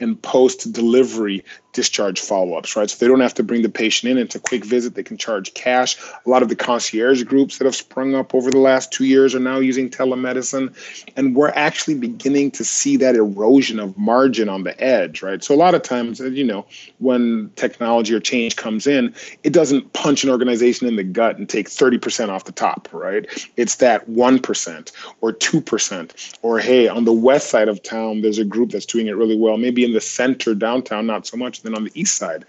and 0.00 0.20
post 0.22 0.72
delivery 0.72 1.44
discharge 1.74 2.20
follow-ups, 2.20 2.76
right? 2.76 2.88
So 2.88 2.96
they 2.98 3.08
don't 3.08 3.20
have 3.20 3.34
to 3.34 3.42
bring 3.42 3.62
the 3.62 3.68
patient 3.68 4.10
in. 4.10 4.18
It's 4.18 4.34
a 4.34 4.40
quick 4.40 4.64
visit. 4.64 4.94
They 4.94 5.02
can 5.02 5.18
charge 5.18 5.52
cash. 5.54 5.96
A 6.24 6.30
lot 6.30 6.42
of 6.42 6.48
the 6.48 6.56
concierge 6.56 7.22
groups 7.24 7.58
that 7.58 7.64
have 7.66 7.74
sprung 7.74 8.14
up 8.14 8.34
over 8.34 8.50
the 8.50 8.58
last 8.58 8.92
two 8.92 9.04
years 9.04 9.34
are 9.34 9.40
now 9.40 9.58
using 9.58 9.90
telemedicine. 9.90 10.74
And 11.16 11.36
we're 11.36 11.50
actually 11.50 11.96
beginning 11.96 12.52
to 12.52 12.64
see 12.64 12.96
that 12.98 13.16
erosion 13.16 13.78
of 13.78 13.98
margin 13.98 14.48
on 14.48 14.64
the 14.64 14.80
edge, 14.82 15.22
right? 15.22 15.42
So 15.42 15.54
a 15.54 15.56
lot 15.56 15.74
of 15.74 15.82
times, 15.82 16.20
uh, 16.20 16.26
you 16.26 16.44
know, 16.44 16.64
when 16.98 17.50
technology 17.56 18.14
or 18.14 18.20
change 18.20 18.56
comes 18.56 18.86
in, 18.86 19.14
it 19.42 19.52
doesn't 19.52 19.92
punch 19.92 20.24
an 20.24 20.30
organization 20.30 20.86
in 20.86 20.96
the 20.96 21.04
gut 21.04 21.36
and 21.36 21.48
take 21.48 21.68
30% 21.68 22.28
off 22.28 22.44
the 22.44 22.52
top, 22.52 22.88
right? 22.92 23.26
It's 23.56 23.76
that 23.76 24.08
1% 24.08 24.92
or 25.20 25.32
2%. 25.32 26.38
Or 26.42 26.58
hey, 26.60 26.88
on 26.88 27.04
the 27.04 27.12
west 27.12 27.50
side 27.50 27.68
of 27.68 27.82
town, 27.82 28.22
there's 28.22 28.38
a 28.38 28.44
group 28.44 28.70
that's 28.70 28.86
doing 28.86 29.08
it 29.08 29.16
really 29.16 29.36
well. 29.36 29.56
Maybe 29.56 29.84
in 29.84 29.92
the 29.92 30.00
center 30.00 30.54
downtown, 30.54 31.06
not 31.06 31.26
so 31.26 31.36
much 31.36 31.63
than 31.64 31.74
on 31.74 31.84
the 31.84 31.92
east 31.94 32.16
side. 32.16 32.44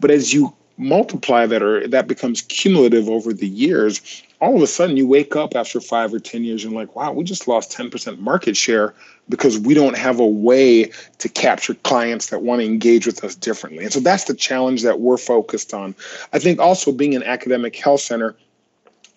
But 0.00 0.10
as 0.10 0.34
you 0.34 0.52
multiply 0.76 1.46
that 1.46 1.62
or 1.62 1.86
that 1.86 2.08
becomes 2.08 2.42
cumulative 2.42 3.08
over 3.08 3.32
the 3.32 3.46
years, 3.46 4.22
all 4.40 4.56
of 4.56 4.62
a 4.62 4.66
sudden 4.66 4.96
you 4.96 5.06
wake 5.06 5.36
up 5.36 5.54
after 5.54 5.80
five 5.80 6.12
or 6.12 6.18
10 6.18 6.44
years 6.44 6.64
and 6.64 6.74
like, 6.74 6.96
wow, 6.96 7.12
we 7.12 7.24
just 7.24 7.46
lost 7.46 7.76
10% 7.76 8.18
market 8.18 8.56
share 8.56 8.92
because 9.28 9.58
we 9.58 9.72
don't 9.72 9.96
have 9.96 10.18
a 10.18 10.26
way 10.26 10.90
to 11.18 11.28
capture 11.28 11.74
clients 11.74 12.26
that 12.26 12.42
want 12.42 12.60
to 12.60 12.66
engage 12.66 13.06
with 13.06 13.22
us 13.24 13.34
differently. 13.34 13.84
And 13.84 13.92
so 13.92 14.00
that's 14.00 14.24
the 14.24 14.34
challenge 14.34 14.82
that 14.82 15.00
we're 15.00 15.16
focused 15.16 15.72
on. 15.72 15.94
I 16.32 16.38
think 16.38 16.60
also 16.60 16.92
being 16.92 17.14
an 17.14 17.22
academic 17.22 17.76
health 17.76 18.00
center, 18.00 18.36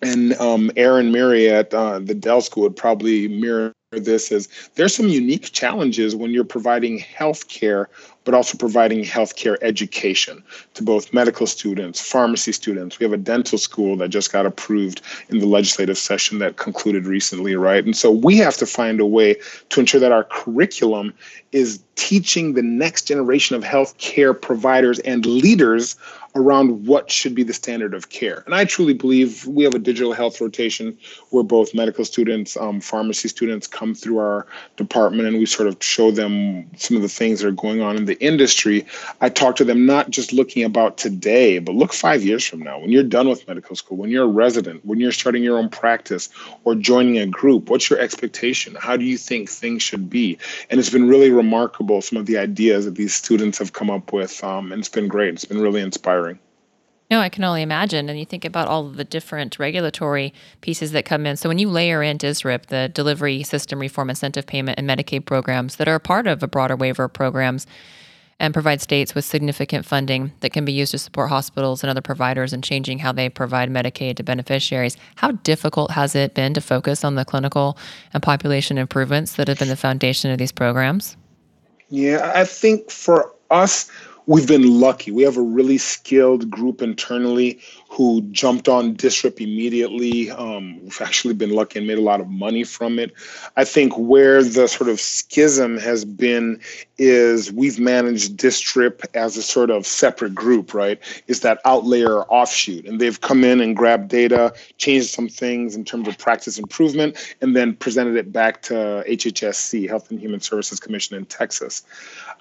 and 0.00 0.34
um, 0.34 0.70
Aaron 0.76 1.10
Miri 1.10 1.50
at 1.50 1.74
uh, 1.74 1.98
the 1.98 2.14
Dell 2.14 2.40
School 2.40 2.62
would 2.62 2.76
probably 2.76 3.26
mirror 3.26 3.74
this 3.90 4.30
is 4.30 4.48
there's 4.74 4.94
some 4.94 5.08
unique 5.08 5.50
challenges 5.52 6.14
when 6.14 6.30
you're 6.30 6.44
providing 6.44 6.98
health 6.98 7.48
care 7.48 7.88
but 8.24 8.34
also 8.34 8.58
providing 8.58 9.02
healthcare 9.02 9.56
education 9.62 10.44
to 10.74 10.82
both 10.82 11.14
medical 11.14 11.46
students, 11.46 11.98
pharmacy 11.98 12.52
students. 12.52 12.98
We 12.98 13.04
have 13.04 13.14
a 13.14 13.16
dental 13.16 13.56
school 13.56 13.96
that 13.96 14.10
just 14.10 14.30
got 14.30 14.44
approved 14.44 15.00
in 15.30 15.38
the 15.38 15.46
legislative 15.46 15.96
session 15.96 16.38
that 16.40 16.58
concluded 16.58 17.06
recently, 17.06 17.56
right? 17.56 17.82
And 17.82 17.96
so 17.96 18.10
we 18.10 18.36
have 18.36 18.58
to 18.58 18.66
find 18.66 19.00
a 19.00 19.06
way 19.06 19.36
to 19.70 19.80
ensure 19.80 20.00
that 20.00 20.12
our 20.12 20.24
curriculum 20.24 21.14
is 21.52 21.82
teaching 21.94 22.52
the 22.52 22.60
next 22.60 23.08
generation 23.08 23.56
of 23.56 23.64
healthcare 23.64 24.38
providers 24.38 24.98
and 24.98 25.24
leaders 25.24 25.96
around 26.34 26.86
what 26.86 27.10
should 27.10 27.34
be 27.34 27.42
the 27.42 27.52
standard 27.52 27.94
of 27.94 28.10
care. 28.10 28.42
And 28.46 28.54
I 28.54 28.64
truly 28.64 28.94
believe 28.94 29.46
we 29.46 29.64
have 29.64 29.74
a 29.74 29.78
digital 29.78 30.12
health 30.12 30.40
rotation 30.40 30.96
where 31.30 31.42
both 31.42 31.74
medical 31.74 32.04
students, 32.04 32.56
um, 32.56 32.80
pharmacy 32.80 33.28
students 33.28 33.66
come 33.66 33.94
through 33.94 34.18
our 34.18 34.46
department 34.76 35.28
and 35.28 35.38
we 35.38 35.46
sort 35.46 35.68
of 35.68 35.76
show 35.80 36.10
them 36.10 36.68
some 36.76 36.96
of 36.96 37.02
the 37.02 37.08
things 37.08 37.40
that 37.40 37.48
are 37.48 37.52
going 37.52 37.80
on 37.80 37.96
in 37.96 38.04
the 38.04 38.20
industry. 38.22 38.86
I 39.20 39.28
talk 39.28 39.56
to 39.56 39.64
them 39.64 39.86
not 39.86 40.10
just 40.10 40.32
looking 40.32 40.64
about 40.64 40.98
today, 40.98 41.58
but 41.58 41.74
look 41.74 41.92
five 41.92 42.22
years 42.22 42.44
from 42.44 42.60
now 42.60 42.78
when 42.78 42.90
you're 42.90 43.02
done 43.02 43.28
with 43.28 43.46
medical 43.48 43.74
school, 43.76 43.96
when 43.96 44.10
you're 44.10 44.24
a 44.24 44.28
resident, 44.28 44.84
when 44.84 45.00
you're 45.00 45.12
starting 45.12 45.42
your 45.42 45.58
own 45.58 45.68
practice 45.68 46.28
or 46.64 46.74
joining 46.74 47.18
a 47.18 47.26
group. 47.26 47.70
What's 47.70 47.88
your 47.90 47.98
expectation? 47.98 48.76
How 48.78 48.96
do 48.96 49.04
you 49.04 49.16
think 49.16 49.48
things 49.48 49.82
should 49.82 50.10
be? 50.10 50.38
And 50.70 50.78
it's 50.78 50.90
been 50.90 51.08
really 51.08 51.30
remarkable 51.30 52.02
some 52.02 52.18
of 52.18 52.26
the 52.26 52.38
ideas 52.38 52.84
that 52.84 52.94
these 52.94 53.14
students 53.14 53.58
have 53.58 53.72
come 53.72 53.90
up 53.90 54.12
with, 54.12 54.42
um, 54.44 54.72
and 54.72 54.80
it's 54.80 54.88
been 54.88 55.08
great. 55.08 55.34
It's 55.34 55.44
been 55.44 55.60
really 55.60 55.80
inspiring. 55.80 56.27
No, 57.10 57.20
I 57.20 57.30
can 57.30 57.42
only 57.44 57.62
imagine. 57.62 58.08
And 58.08 58.18
you 58.18 58.26
think 58.26 58.44
about 58.44 58.68
all 58.68 58.88
the 58.88 59.04
different 59.04 59.58
regulatory 59.58 60.34
pieces 60.60 60.92
that 60.92 61.06
come 61.06 61.24
in. 61.24 61.36
So 61.36 61.48
when 61.48 61.58
you 61.58 61.68
layer 61.70 62.02
in 62.02 62.18
DSRIP, 62.18 62.66
the 62.66 62.90
Delivery 62.92 63.42
System 63.42 63.78
Reform 63.78 64.10
Incentive 64.10 64.46
Payment 64.46 64.78
and 64.78 64.88
Medicaid 64.88 65.24
programs 65.24 65.76
that 65.76 65.88
are 65.88 65.98
part 65.98 66.26
of 66.26 66.42
a 66.42 66.48
broader 66.48 66.76
waiver 66.76 67.04
of 67.04 67.14
programs 67.14 67.66
and 68.40 68.54
provide 68.54 68.80
states 68.80 69.14
with 69.14 69.24
significant 69.24 69.84
funding 69.84 70.32
that 70.40 70.52
can 70.52 70.64
be 70.64 70.72
used 70.72 70.92
to 70.92 70.98
support 70.98 71.28
hospitals 71.28 71.82
and 71.82 71.90
other 71.90 72.00
providers 72.00 72.52
in 72.52 72.62
changing 72.62 72.98
how 73.00 73.10
they 73.10 73.28
provide 73.28 73.68
Medicaid 73.68 74.16
to 74.16 74.22
beneficiaries, 74.22 74.96
how 75.16 75.32
difficult 75.32 75.90
has 75.90 76.14
it 76.14 76.34
been 76.34 76.54
to 76.54 76.60
focus 76.60 77.04
on 77.04 77.16
the 77.16 77.24
clinical 77.24 77.76
and 78.12 78.22
population 78.22 78.78
improvements 78.78 79.34
that 79.34 79.48
have 79.48 79.58
been 79.58 79.68
the 79.68 79.76
foundation 79.76 80.30
of 80.30 80.38
these 80.38 80.52
programs? 80.52 81.16
Yeah, 81.88 82.30
I 82.34 82.44
think 82.44 82.90
for 82.90 83.34
us, 83.50 83.90
we've 84.28 84.46
been 84.46 84.78
lucky. 84.78 85.10
We 85.10 85.24
have 85.24 85.38
a 85.38 85.42
really 85.42 85.78
skilled 85.78 86.50
group 86.50 86.82
internally 86.82 87.60
who 87.88 88.20
jumped 88.30 88.68
on 88.68 88.94
DSRIP 88.94 89.40
immediately. 89.40 90.30
Um, 90.30 90.78
we've 90.82 91.00
actually 91.00 91.34
been 91.34 91.50
lucky 91.50 91.78
and 91.78 91.88
made 91.88 91.98
a 91.98 92.02
lot 92.02 92.20
of 92.20 92.28
money 92.28 92.62
from 92.62 92.98
it. 92.98 93.12
I 93.56 93.64
think 93.64 93.94
where 93.96 94.42
the 94.42 94.68
sort 94.68 94.90
of 94.90 95.00
schism 95.00 95.78
has 95.78 96.04
been 96.04 96.60
is 96.98 97.50
we've 97.50 97.78
managed 97.78 98.36
DSRIP 98.36 99.06
as 99.14 99.36
a 99.36 99.42
sort 99.42 99.70
of 99.70 99.86
separate 99.86 100.34
group, 100.34 100.74
right? 100.74 101.00
Is 101.28 101.40
that 101.40 101.64
outlayer 101.64 102.26
offshoot. 102.28 102.86
And 102.86 103.00
they've 103.00 103.20
come 103.20 103.42
in 103.42 103.60
and 103.60 103.74
grabbed 103.74 104.08
data, 104.08 104.52
changed 104.76 105.08
some 105.08 105.28
things 105.28 105.74
in 105.74 105.84
terms 105.84 106.08
of 106.08 106.18
practice 106.18 106.58
improvement, 106.58 107.16
and 107.40 107.56
then 107.56 107.74
presented 107.74 108.16
it 108.16 108.32
back 108.32 108.60
to 108.62 109.02
HHSC, 109.08 109.88
Health 109.88 110.10
and 110.10 110.20
Human 110.20 110.40
Services 110.40 110.78
Commission 110.78 111.16
in 111.16 111.24
Texas. 111.24 111.82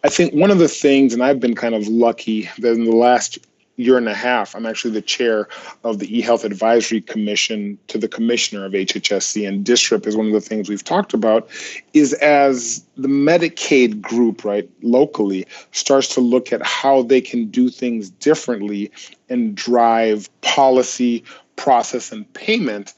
I 0.04 0.10
think 0.10 0.34
one 0.34 0.52
of 0.52 0.60
the 0.60 0.68
things, 0.68 1.14
and 1.14 1.24
I've 1.24 1.40
been 1.40 1.56
kind 1.56 1.74
of 1.74 1.88
lucky 1.88 2.50
that 2.60 2.74
in 2.74 2.84
the 2.84 2.92
last 2.92 3.40
year 3.78 3.98
and 3.98 4.10
a 4.10 4.14
half, 4.14 4.56
I'm 4.56 4.66
actually 4.66 4.92
the 4.92 5.02
chair 5.02 5.48
of 5.84 6.00
the 6.00 6.08
eHealth 6.08 6.44
Advisory 6.44 7.00
Commission 7.00 7.78
to 7.88 7.98
the 7.98 8.08
commissioner 8.08 8.66
of 8.66 8.74
HHSC, 8.74 9.48
and 9.48 9.66
DSRIP 9.66 10.06
is 10.06 10.18
one 10.18 10.28
of 10.28 10.34
the 10.34 10.42
things 10.42 10.68
we've 10.68 10.84
talked 10.84 11.14
about. 11.14 11.48
Is 11.94 12.14
as 12.16 12.84
the 12.98 13.08
Medicaid 13.08 14.02
group, 14.02 14.44
right, 14.44 14.70
locally, 14.82 15.46
starts 15.72 16.14
to 16.16 16.22
look 16.22 16.52
at 16.52 16.66
how 16.66 17.04
they 17.04 17.22
can 17.22 17.46
do 17.48 17.70
things 17.70 18.10
differently 18.10 18.92
and 19.30 19.56
drive 19.56 20.30
policy, 20.42 21.24
process, 21.56 22.12
and 22.12 22.32
payment. 22.34 22.94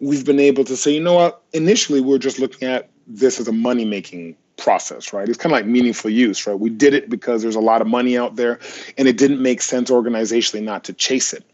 We've 0.00 0.24
been 0.24 0.40
able 0.40 0.64
to 0.64 0.76
say, 0.76 0.92
you 0.92 1.02
know 1.02 1.14
what? 1.14 1.42
Initially, 1.52 2.00
we 2.00 2.08
we're 2.08 2.18
just 2.18 2.40
looking 2.40 2.68
at 2.68 2.90
this 3.06 3.38
as 3.38 3.46
a 3.46 3.52
money 3.52 3.84
making 3.84 4.36
process, 4.56 5.12
right? 5.12 5.28
It's 5.28 5.38
kind 5.38 5.52
of 5.52 5.58
like 5.58 5.66
meaningful 5.66 6.10
use, 6.10 6.46
right? 6.46 6.58
We 6.58 6.70
did 6.70 6.94
it 6.94 7.10
because 7.10 7.42
there's 7.42 7.56
a 7.56 7.60
lot 7.60 7.80
of 7.80 7.86
money 7.86 8.16
out 8.16 8.36
there 8.36 8.58
and 8.96 9.08
it 9.08 9.18
didn't 9.18 9.42
make 9.42 9.62
sense 9.62 9.90
organizationally 9.90 10.62
not 10.62 10.84
to 10.84 10.92
chase 10.92 11.32
it. 11.32 11.44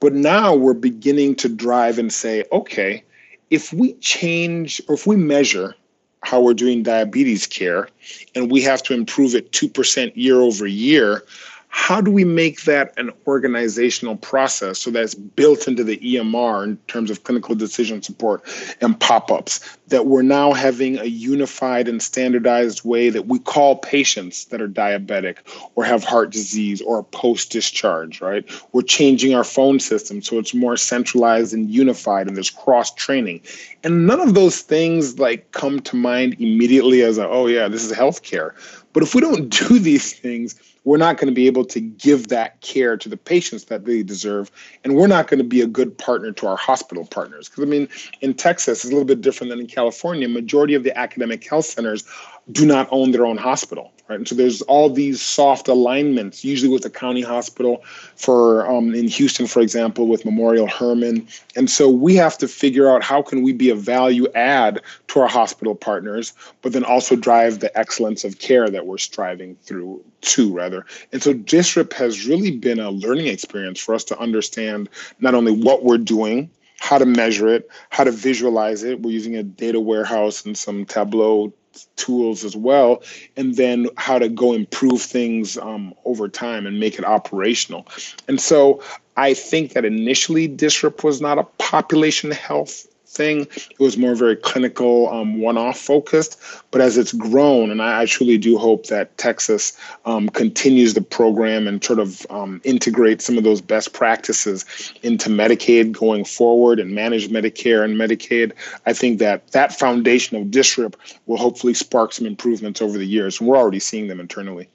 But 0.00 0.12
now 0.12 0.54
we're 0.54 0.74
beginning 0.74 1.34
to 1.36 1.48
drive 1.48 1.98
and 1.98 2.12
say, 2.12 2.44
okay, 2.52 3.02
if 3.50 3.72
we 3.72 3.94
change 3.94 4.80
or 4.88 4.94
if 4.94 5.06
we 5.06 5.16
measure 5.16 5.74
how 6.22 6.40
we're 6.40 6.54
doing 6.54 6.82
diabetes 6.82 7.46
care 7.46 7.88
and 8.34 8.50
we 8.50 8.60
have 8.62 8.82
to 8.84 8.94
improve 8.94 9.34
it 9.34 9.52
2% 9.52 10.12
year 10.14 10.40
over 10.40 10.66
year, 10.66 11.24
how 11.70 12.00
do 12.00 12.10
we 12.10 12.24
make 12.24 12.62
that 12.64 12.92
an 12.98 13.10
organizational 13.26 14.16
process 14.16 14.78
so 14.78 14.90
that's 14.90 15.14
built 15.14 15.68
into 15.68 15.84
the 15.84 15.98
EMR 15.98 16.64
in 16.64 16.76
terms 16.88 17.10
of 17.10 17.24
clinical 17.24 17.54
decision 17.54 18.02
support 18.02 18.42
and 18.80 18.98
pop 18.98 19.30
ups? 19.30 19.60
That 19.88 20.06
we're 20.06 20.22
now 20.22 20.52
having 20.52 20.98
a 20.98 21.04
unified 21.04 21.86
and 21.86 22.02
standardized 22.02 22.84
way 22.84 23.10
that 23.10 23.26
we 23.26 23.38
call 23.38 23.76
patients 23.76 24.46
that 24.46 24.62
are 24.62 24.68
diabetic 24.68 25.36
or 25.74 25.84
have 25.84 26.04
heart 26.04 26.30
disease 26.30 26.80
or 26.80 27.02
post 27.04 27.52
discharge, 27.52 28.20
right? 28.20 28.44
We're 28.72 28.82
changing 28.82 29.34
our 29.34 29.44
phone 29.44 29.78
system 29.78 30.22
so 30.22 30.38
it's 30.38 30.54
more 30.54 30.76
centralized 30.76 31.52
and 31.52 31.70
unified 31.70 32.28
and 32.28 32.36
there's 32.36 32.50
cross 32.50 32.92
training. 32.94 33.42
And 33.84 34.06
none 34.06 34.20
of 34.20 34.34
those 34.34 34.60
things 34.60 35.18
like 35.18 35.52
come 35.52 35.80
to 35.80 35.96
mind 35.96 36.34
immediately 36.38 37.02
as 37.02 37.18
a, 37.18 37.28
oh 37.28 37.46
yeah, 37.46 37.68
this 37.68 37.84
is 37.84 37.92
healthcare. 37.92 38.52
But 38.92 39.02
if 39.02 39.14
we 39.14 39.20
don't 39.20 39.48
do 39.68 39.78
these 39.78 40.12
things, 40.14 40.54
we're 40.88 40.96
not 40.96 41.18
going 41.18 41.28
to 41.28 41.34
be 41.34 41.46
able 41.46 41.66
to 41.66 41.80
give 41.80 42.28
that 42.28 42.58
care 42.62 42.96
to 42.96 43.10
the 43.10 43.16
patients 43.16 43.64
that 43.64 43.84
they 43.84 44.02
deserve. 44.02 44.50
And 44.84 44.96
we're 44.96 45.06
not 45.06 45.28
going 45.28 45.36
to 45.36 45.44
be 45.44 45.60
a 45.60 45.66
good 45.66 45.98
partner 45.98 46.32
to 46.32 46.46
our 46.46 46.56
hospital 46.56 47.04
partners. 47.04 47.46
Because, 47.46 47.64
I 47.64 47.66
mean, 47.66 47.88
in 48.22 48.32
Texas, 48.32 48.78
it's 48.78 48.84
a 48.86 48.88
little 48.88 49.04
bit 49.04 49.20
different 49.20 49.50
than 49.50 49.60
in 49.60 49.66
California. 49.66 50.26
Majority 50.30 50.72
of 50.72 50.84
the 50.84 50.96
academic 50.96 51.46
health 51.46 51.66
centers 51.66 52.04
do 52.52 52.64
not 52.64 52.88
own 52.90 53.10
their 53.10 53.26
own 53.26 53.36
hospital, 53.36 53.92
right? 54.08 54.16
And 54.16 54.28
so 54.28 54.34
there's 54.34 54.62
all 54.62 54.90
these 54.90 55.20
soft 55.20 55.68
alignments, 55.68 56.44
usually 56.44 56.72
with 56.72 56.82
the 56.82 56.90
county 56.90 57.20
hospital 57.20 57.84
for 58.16 58.68
um, 58.70 58.94
in 58.94 59.06
Houston, 59.08 59.46
for 59.46 59.60
example, 59.60 60.08
with 60.08 60.24
Memorial 60.24 60.66
Hermann. 60.66 61.28
And 61.56 61.70
so 61.70 61.88
we 61.88 62.14
have 62.16 62.38
to 62.38 62.48
figure 62.48 62.90
out 62.90 63.02
how 63.02 63.22
can 63.22 63.42
we 63.42 63.52
be 63.52 63.70
a 63.70 63.74
value 63.74 64.26
add 64.34 64.80
to 65.08 65.20
our 65.20 65.28
hospital 65.28 65.74
partners, 65.74 66.32
but 66.62 66.72
then 66.72 66.84
also 66.84 67.16
drive 67.16 67.60
the 67.60 67.76
excellence 67.78 68.24
of 68.24 68.38
care 68.38 68.70
that 68.70 68.86
we're 68.86 68.98
striving 68.98 69.56
through 69.62 70.02
to 70.20 70.52
rather. 70.52 70.86
And 71.12 71.22
so 71.22 71.34
DSRIP 71.34 71.92
has 71.94 72.26
really 72.26 72.50
been 72.50 72.80
a 72.80 72.90
learning 72.90 73.26
experience 73.26 73.80
for 73.80 73.94
us 73.94 74.04
to 74.04 74.18
understand 74.18 74.88
not 75.20 75.34
only 75.34 75.52
what 75.52 75.84
we're 75.84 75.98
doing, 75.98 76.50
how 76.80 76.96
to 76.96 77.06
measure 77.06 77.48
it, 77.48 77.68
how 77.90 78.04
to 78.04 78.12
visualize 78.12 78.84
it. 78.84 79.02
We're 79.02 79.10
using 79.10 79.36
a 79.36 79.42
data 79.42 79.80
warehouse 79.80 80.44
and 80.44 80.56
some 80.56 80.84
Tableau 80.84 81.52
tools 81.96 82.44
as 82.44 82.56
well, 82.56 83.02
and 83.36 83.56
then 83.56 83.88
how 83.96 84.18
to 84.18 84.28
go 84.28 84.52
improve 84.52 85.00
things 85.02 85.56
um, 85.58 85.94
over 86.04 86.28
time 86.28 86.66
and 86.66 86.80
make 86.80 86.98
it 86.98 87.04
operational. 87.04 87.86
And 88.26 88.40
so 88.40 88.82
I 89.16 89.34
think 89.34 89.72
that 89.72 89.84
initially 89.84 90.48
DSRIP 90.48 91.02
was 91.04 91.20
not 91.20 91.38
a 91.38 91.44
population 91.58 92.30
health 92.30 92.86
thing. 93.08 93.40
It 93.40 93.80
was 93.80 93.96
more 93.96 94.14
very 94.14 94.36
clinical, 94.36 95.08
um, 95.08 95.40
one-off 95.40 95.78
focused. 95.78 96.40
But 96.70 96.80
as 96.80 96.98
it's 96.98 97.12
grown, 97.12 97.70
and 97.70 97.80
I, 97.80 98.02
I 98.02 98.06
truly 98.06 98.38
do 98.38 98.58
hope 98.58 98.86
that 98.86 99.16
Texas 99.18 99.76
um, 100.04 100.28
continues 100.28 100.94
the 100.94 101.00
program 101.00 101.66
and 101.66 101.82
sort 101.82 101.98
of 101.98 102.26
um, 102.30 102.60
integrates 102.64 103.24
some 103.24 103.38
of 103.38 103.44
those 103.44 103.60
best 103.60 103.92
practices 103.92 104.64
into 105.02 105.30
Medicaid 105.30 105.92
going 105.92 106.24
forward 106.24 106.78
and 106.78 106.94
manage 106.94 107.28
Medicare 107.28 107.84
and 107.84 107.96
Medicaid. 107.96 108.52
I 108.86 108.92
think 108.92 109.18
that 109.18 109.48
that 109.52 109.72
foundation 109.72 110.36
of 110.36 110.48
DSRIP 110.48 110.94
will 111.26 111.38
hopefully 111.38 111.74
spark 111.74 112.12
some 112.12 112.26
improvements 112.26 112.82
over 112.82 112.98
the 112.98 113.06
years, 113.06 113.40
and 113.40 113.48
we're 113.48 113.56
already 113.56 113.80
seeing 113.80 114.08
them 114.08 114.20
internally. 114.20 114.68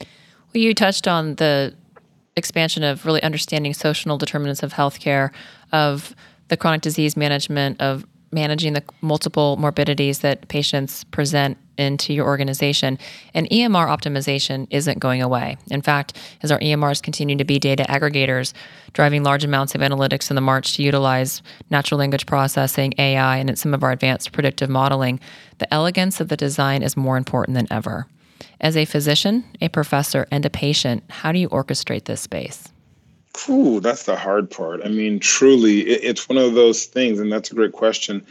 Well, 0.00 0.62
you 0.62 0.74
touched 0.74 1.06
on 1.06 1.34
the 1.36 1.74
expansion 2.36 2.82
of 2.84 3.04
really 3.04 3.22
understanding 3.22 3.74
social 3.74 4.16
determinants 4.16 4.62
of 4.62 4.72
healthcare, 4.72 5.30
of 5.72 6.14
the 6.48 6.56
chronic 6.56 6.80
disease 6.80 7.16
management 7.16 7.80
of 7.80 8.04
managing 8.32 8.74
the 8.74 8.82
multiple 9.00 9.56
morbidities 9.56 10.20
that 10.20 10.48
patients 10.48 11.04
present 11.04 11.56
into 11.78 12.12
your 12.12 12.26
organization. 12.26 12.98
And 13.34 13.48
EMR 13.50 13.86
optimization 13.86 14.66
isn't 14.70 14.98
going 14.98 15.22
away. 15.22 15.56
In 15.70 15.80
fact, 15.80 16.18
as 16.42 16.50
our 16.50 16.58
EMRs 16.58 17.02
continue 17.02 17.36
to 17.36 17.44
be 17.44 17.58
data 17.58 17.84
aggregators, 17.88 18.52
driving 18.92 19.22
large 19.22 19.44
amounts 19.44 19.74
of 19.74 19.80
analytics 19.80 20.30
in 20.30 20.34
the 20.34 20.42
march 20.42 20.76
to 20.76 20.82
utilize 20.82 21.40
natural 21.70 21.98
language 21.98 22.26
processing, 22.26 22.92
AI, 22.98 23.38
and 23.38 23.58
some 23.58 23.72
of 23.72 23.82
our 23.82 23.92
advanced 23.92 24.32
predictive 24.32 24.68
modeling, 24.68 25.20
the 25.58 25.72
elegance 25.72 26.20
of 26.20 26.28
the 26.28 26.36
design 26.36 26.82
is 26.82 26.96
more 26.96 27.16
important 27.16 27.54
than 27.54 27.68
ever. 27.70 28.06
As 28.60 28.76
a 28.76 28.84
physician, 28.84 29.44
a 29.60 29.68
professor, 29.68 30.26
and 30.30 30.44
a 30.44 30.50
patient, 30.50 31.04
how 31.08 31.32
do 31.32 31.38
you 31.38 31.48
orchestrate 31.48 32.04
this 32.04 32.20
space? 32.20 32.68
Ooh, 33.48 33.80
that's 33.80 34.04
the 34.04 34.16
hard 34.16 34.50
part. 34.50 34.80
I 34.84 34.88
mean, 34.88 35.20
truly, 35.20 35.80
it's 35.82 36.28
one 36.28 36.38
of 36.38 36.54
those 36.54 36.84
things, 36.86 37.20
and 37.20 37.30
that's 37.30 37.50
a 37.50 37.54
great 37.54 37.72
question 37.72 38.26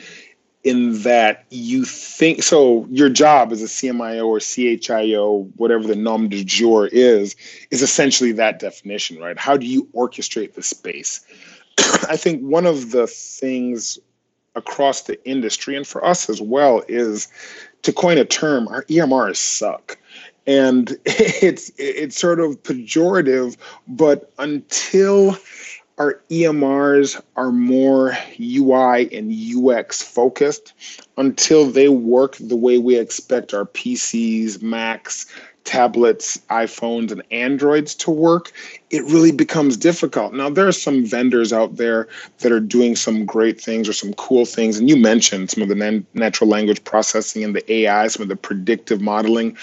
in 0.64 1.02
that 1.04 1.46
you 1.50 1.86
think 1.86 2.44
so 2.44 2.86
your 2.90 3.10
job 3.10 3.54
as 3.54 3.62
a 3.62 3.68
CMIO 3.68 4.26
or 4.26 4.40
CHIO, 4.40 5.50
whatever 5.56 5.88
the 5.88 5.96
nom 5.96 6.28
de 6.28 6.44
jour 6.44 6.88
is, 6.88 7.36
is 7.72 7.82
essentially 7.82 8.34
that 8.34 8.60
definition, 8.60 9.18
right? 9.20 9.38
How 9.38 9.56
do 9.56 9.66
you 9.66 9.88
orchestrate 9.96 10.56
the 10.56 10.64
space? 10.64 11.26
I 12.10 12.18
think 12.18 12.42
one 12.42 12.66
of 12.66 12.92
the 12.92 13.08
things 13.08 13.98
across 14.56 15.04
the 15.04 15.24
industry 15.26 15.78
and 15.78 15.88
for 15.88 16.04
us 16.04 16.30
as 16.30 16.42
well 16.42 16.84
is 16.88 17.30
to 17.84 17.94
coin 17.94 18.18
a 18.18 18.26
term, 18.26 18.68
our 18.68 18.84
EMRs 18.86 19.38
suck. 19.38 19.98
And 20.48 20.98
it's 21.06 21.72
it's 21.78 22.20
sort 22.20 22.40
of 22.40 22.64
pejorative, 22.64 23.58
but 23.88 24.32
until 24.40 25.38
our 25.98 26.22
EMRs 26.30 27.20
are 27.36 27.52
more 27.52 28.16
UI 28.40 29.10
and 29.16 29.32
UX 29.32 30.02
focused 30.02 30.74
until 31.18 31.66
they 31.66 31.90
work 31.90 32.38
the 32.40 32.56
way 32.56 32.78
we 32.78 32.98
expect 32.98 33.54
our 33.54 33.66
PCs, 33.66 34.62
Macs, 34.62 35.26
tablets, 35.64 36.40
iPhones, 36.50 37.12
and 37.12 37.24
Androids 37.32 37.94
to 37.96 38.10
work, 38.10 38.52
it 38.90 39.04
really 39.04 39.32
becomes 39.32 39.76
difficult. 39.76 40.34
Now, 40.34 40.50
there 40.50 40.68
are 40.68 40.72
some 40.72 41.06
vendors 41.06 41.52
out 41.52 41.76
there 41.76 42.08
that 42.40 42.52
are 42.52 42.62
doing 42.62 42.96
some 42.96 43.26
great 43.26 43.60
things 43.60 43.90
or 43.90 43.94
some 43.94 44.14
cool 44.14 44.46
things. 44.46 44.78
And 44.78 44.90
you 44.90 44.96
mentioned 44.96 45.50
some 45.50 45.62
of 45.62 45.70
the 45.70 46.06
natural 46.14 46.50
language 46.50 46.84
processing 46.86 47.44
and 47.44 47.56
the 47.56 47.72
AI, 47.72 48.08
some 48.08 48.22
of 48.22 48.30
the 48.30 48.36
predictive 48.36 49.02
modeling 49.02 49.58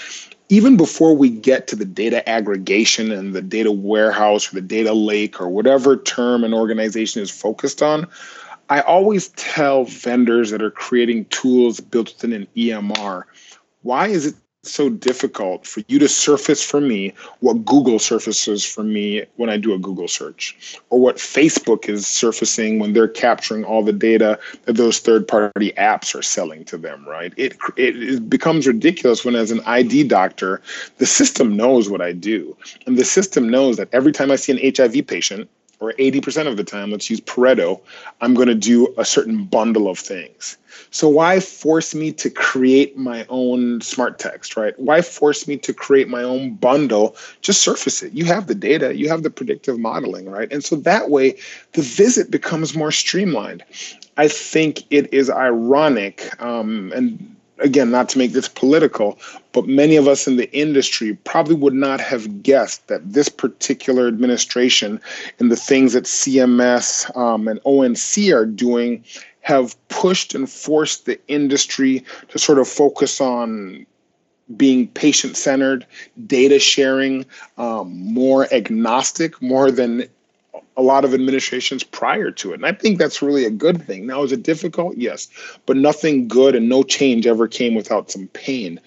even 0.49 0.77
before 0.77 1.15
we 1.15 1.29
get 1.29 1.67
to 1.67 1.75
the 1.75 1.85
data 1.85 2.27
aggregation 2.27 3.11
and 3.11 3.33
the 3.33 3.41
data 3.41 3.71
warehouse 3.71 4.51
or 4.51 4.55
the 4.55 4.61
data 4.61 4.93
lake 4.93 5.41
or 5.41 5.49
whatever 5.49 5.97
term 5.97 6.43
an 6.43 6.53
organization 6.53 7.21
is 7.21 7.31
focused 7.31 7.81
on, 7.81 8.07
I 8.69 8.81
always 8.81 9.29
tell 9.29 9.85
vendors 9.85 10.51
that 10.51 10.61
are 10.61 10.71
creating 10.71 11.25
tools 11.25 11.79
built 11.79 12.13
within 12.13 12.33
an 12.33 12.47
EMR, 12.55 13.23
why 13.81 14.07
is 14.07 14.25
it 14.27 14.35
so 14.65 14.89
difficult 14.89 15.65
for 15.65 15.81
you 15.87 15.99
to 15.99 16.07
surface 16.07 16.63
for 16.63 16.81
me 16.81 17.13
what 17.39 17.65
Google 17.65 17.99
surfaces 17.99 18.65
for 18.65 18.83
me 18.83 19.25
when 19.35 19.49
I 19.49 19.57
do 19.57 19.73
a 19.73 19.79
Google 19.79 20.07
search, 20.07 20.79
or 20.89 20.99
what 20.99 21.17
Facebook 21.17 21.87
is 21.87 22.07
surfacing 22.07 22.79
when 22.79 22.93
they're 22.93 23.07
capturing 23.07 23.63
all 23.63 23.83
the 23.83 23.93
data 23.93 24.39
that 24.65 24.75
those 24.77 24.99
third 24.99 25.27
party 25.27 25.71
apps 25.77 26.15
are 26.15 26.21
selling 26.21 26.65
to 26.65 26.77
them, 26.77 27.05
right? 27.07 27.33
It, 27.37 27.57
it, 27.77 27.95
it 28.01 28.29
becomes 28.29 28.67
ridiculous 28.67 29.23
when, 29.23 29.35
as 29.35 29.51
an 29.51 29.61
ID 29.65 30.05
doctor, 30.05 30.61
the 30.97 31.05
system 31.05 31.55
knows 31.55 31.89
what 31.89 32.01
I 32.01 32.11
do. 32.11 32.55
And 32.85 32.97
the 32.97 33.05
system 33.05 33.49
knows 33.49 33.77
that 33.77 33.89
every 33.91 34.11
time 34.11 34.31
I 34.31 34.35
see 34.35 34.51
an 34.51 34.73
HIV 34.75 35.07
patient, 35.07 35.49
or 35.79 35.93
80% 35.93 36.47
of 36.47 36.57
the 36.57 36.63
time, 36.63 36.91
let's 36.91 37.09
use 37.09 37.21
Pareto, 37.21 37.81
I'm 38.21 38.33
going 38.33 38.47
to 38.47 38.55
do 38.55 38.93
a 38.97 39.05
certain 39.05 39.45
bundle 39.45 39.89
of 39.89 39.99
things. 39.99 40.57
So 40.91 41.07
why 41.07 41.39
force 41.39 41.95
me 41.95 42.11
to 42.13 42.29
create 42.29 42.97
my 42.97 43.25
own 43.29 43.81
smart 43.81 44.19
text, 44.19 44.57
right? 44.57 44.77
Why 44.79 45.01
force 45.01 45.47
me 45.47 45.57
to 45.57 45.73
create 45.73 46.07
my 46.07 46.23
own 46.23 46.55
bundle? 46.55 47.15
Just 47.41 47.61
surface 47.61 48.03
it. 48.03 48.13
You 48.13 48.25
have 48.25 48.47
the 48.47 48.55
data, 48.55 48.95
you 48.95 49.09
have 49.09 49.23
the 49.23 49.29
predictive 49.29 49.79
modeling, 49.79 50.29
right? 50.29 50.51
And 50.51 50.63
so 50.63 50.75
that 50.77 51.09
way 51.09 51.37
the 51.73 51.81
visit 51.81 52.31
becomes 52.31 52.75
more 52.75 52.91
streamlined. 52.91 53.63
I 54.17 54.27
think 54.27 54.83
it 54.89 55.13
is 55.13 55.29
ironic, 55.29 56.41
um, 56.41 56.91
and 56.95 57.34
again, 57.59 57.91
not 57.91 58.09
to 58.09 58.17
make 58.17 58.33
this 58.33 58.47
political, 58.47 59.17
but 59.51 59.67
many 59.67 59.95
of 59.95 60.07
us 60.07 60.27
in 60.27 60.37
the 60.37 60.51
industry 60.53 61.15
probably 61.23 61.55
would 61.55 61.73
not 61.73 61.99
have 62.01 62.43
guessed 62.43 62.87
that 62.87 63.13
this 63.13 63.29
particular 63.29 64.07
administration 64.07 64.99
and 65.39 65.51
the 65.51 65.55
things 65.55 65.93
that 65.93 66.05
CMS 66.05 67.15
um, 67.17 67.47
and 67.47 67.59
ONC 67.65 68.33
are 68.33 68.45
doing 68.45 69.03
have 69.41 69.75
pushed 69.89 70.33
and 70.33 70.49
forced 70.49 71.05
the 71.05 71.19
industry 71.27 72.03
to 72.29 72.39
sort 72.39 72.59
of 72.59 72.67
focus 72.67 73.21
on 73.21 73.85
being 74.57 74.87
patient 74.89 75.37
centered, 75.37 75.85
data 76.27 76.59
sharing, 76.59 77.25
um, 77.57 77.91
more 78.13 78.51
agnostic, 78.53 79.41
more 79.41 79.71
than 79.71 80.07
a 80.77 80.81
lot 80.81 81.05
of 81.05 81.13
administrations 81.13 81.83
prior 81.83 82.31
to 82.31 82.51
it. 82.51 82.55
And 82.55 82.65
I 82.65 82.73
think 82.73 82.97
that's 82.97 83.21
really 83.21 83.45
a 83.45 83.49
good 83.49 83.85
thing. 83.85 84.05
Now, 84.05 84.23
is 84.23 84.31
it 84.31 84.43
difficult? 84.43 84.97
Yes. 84.97 85.29
But 85.65 85.77
nothing 85.77 86.27
good 86.27 86.55
and 86.55 86.67
no 86.67 86.83
change 86.83 87.25
ever 87.27 87.47
came 87.47 87.75
without 87.75 88.11
some 88.11 88.27
pain. 88.27 88.79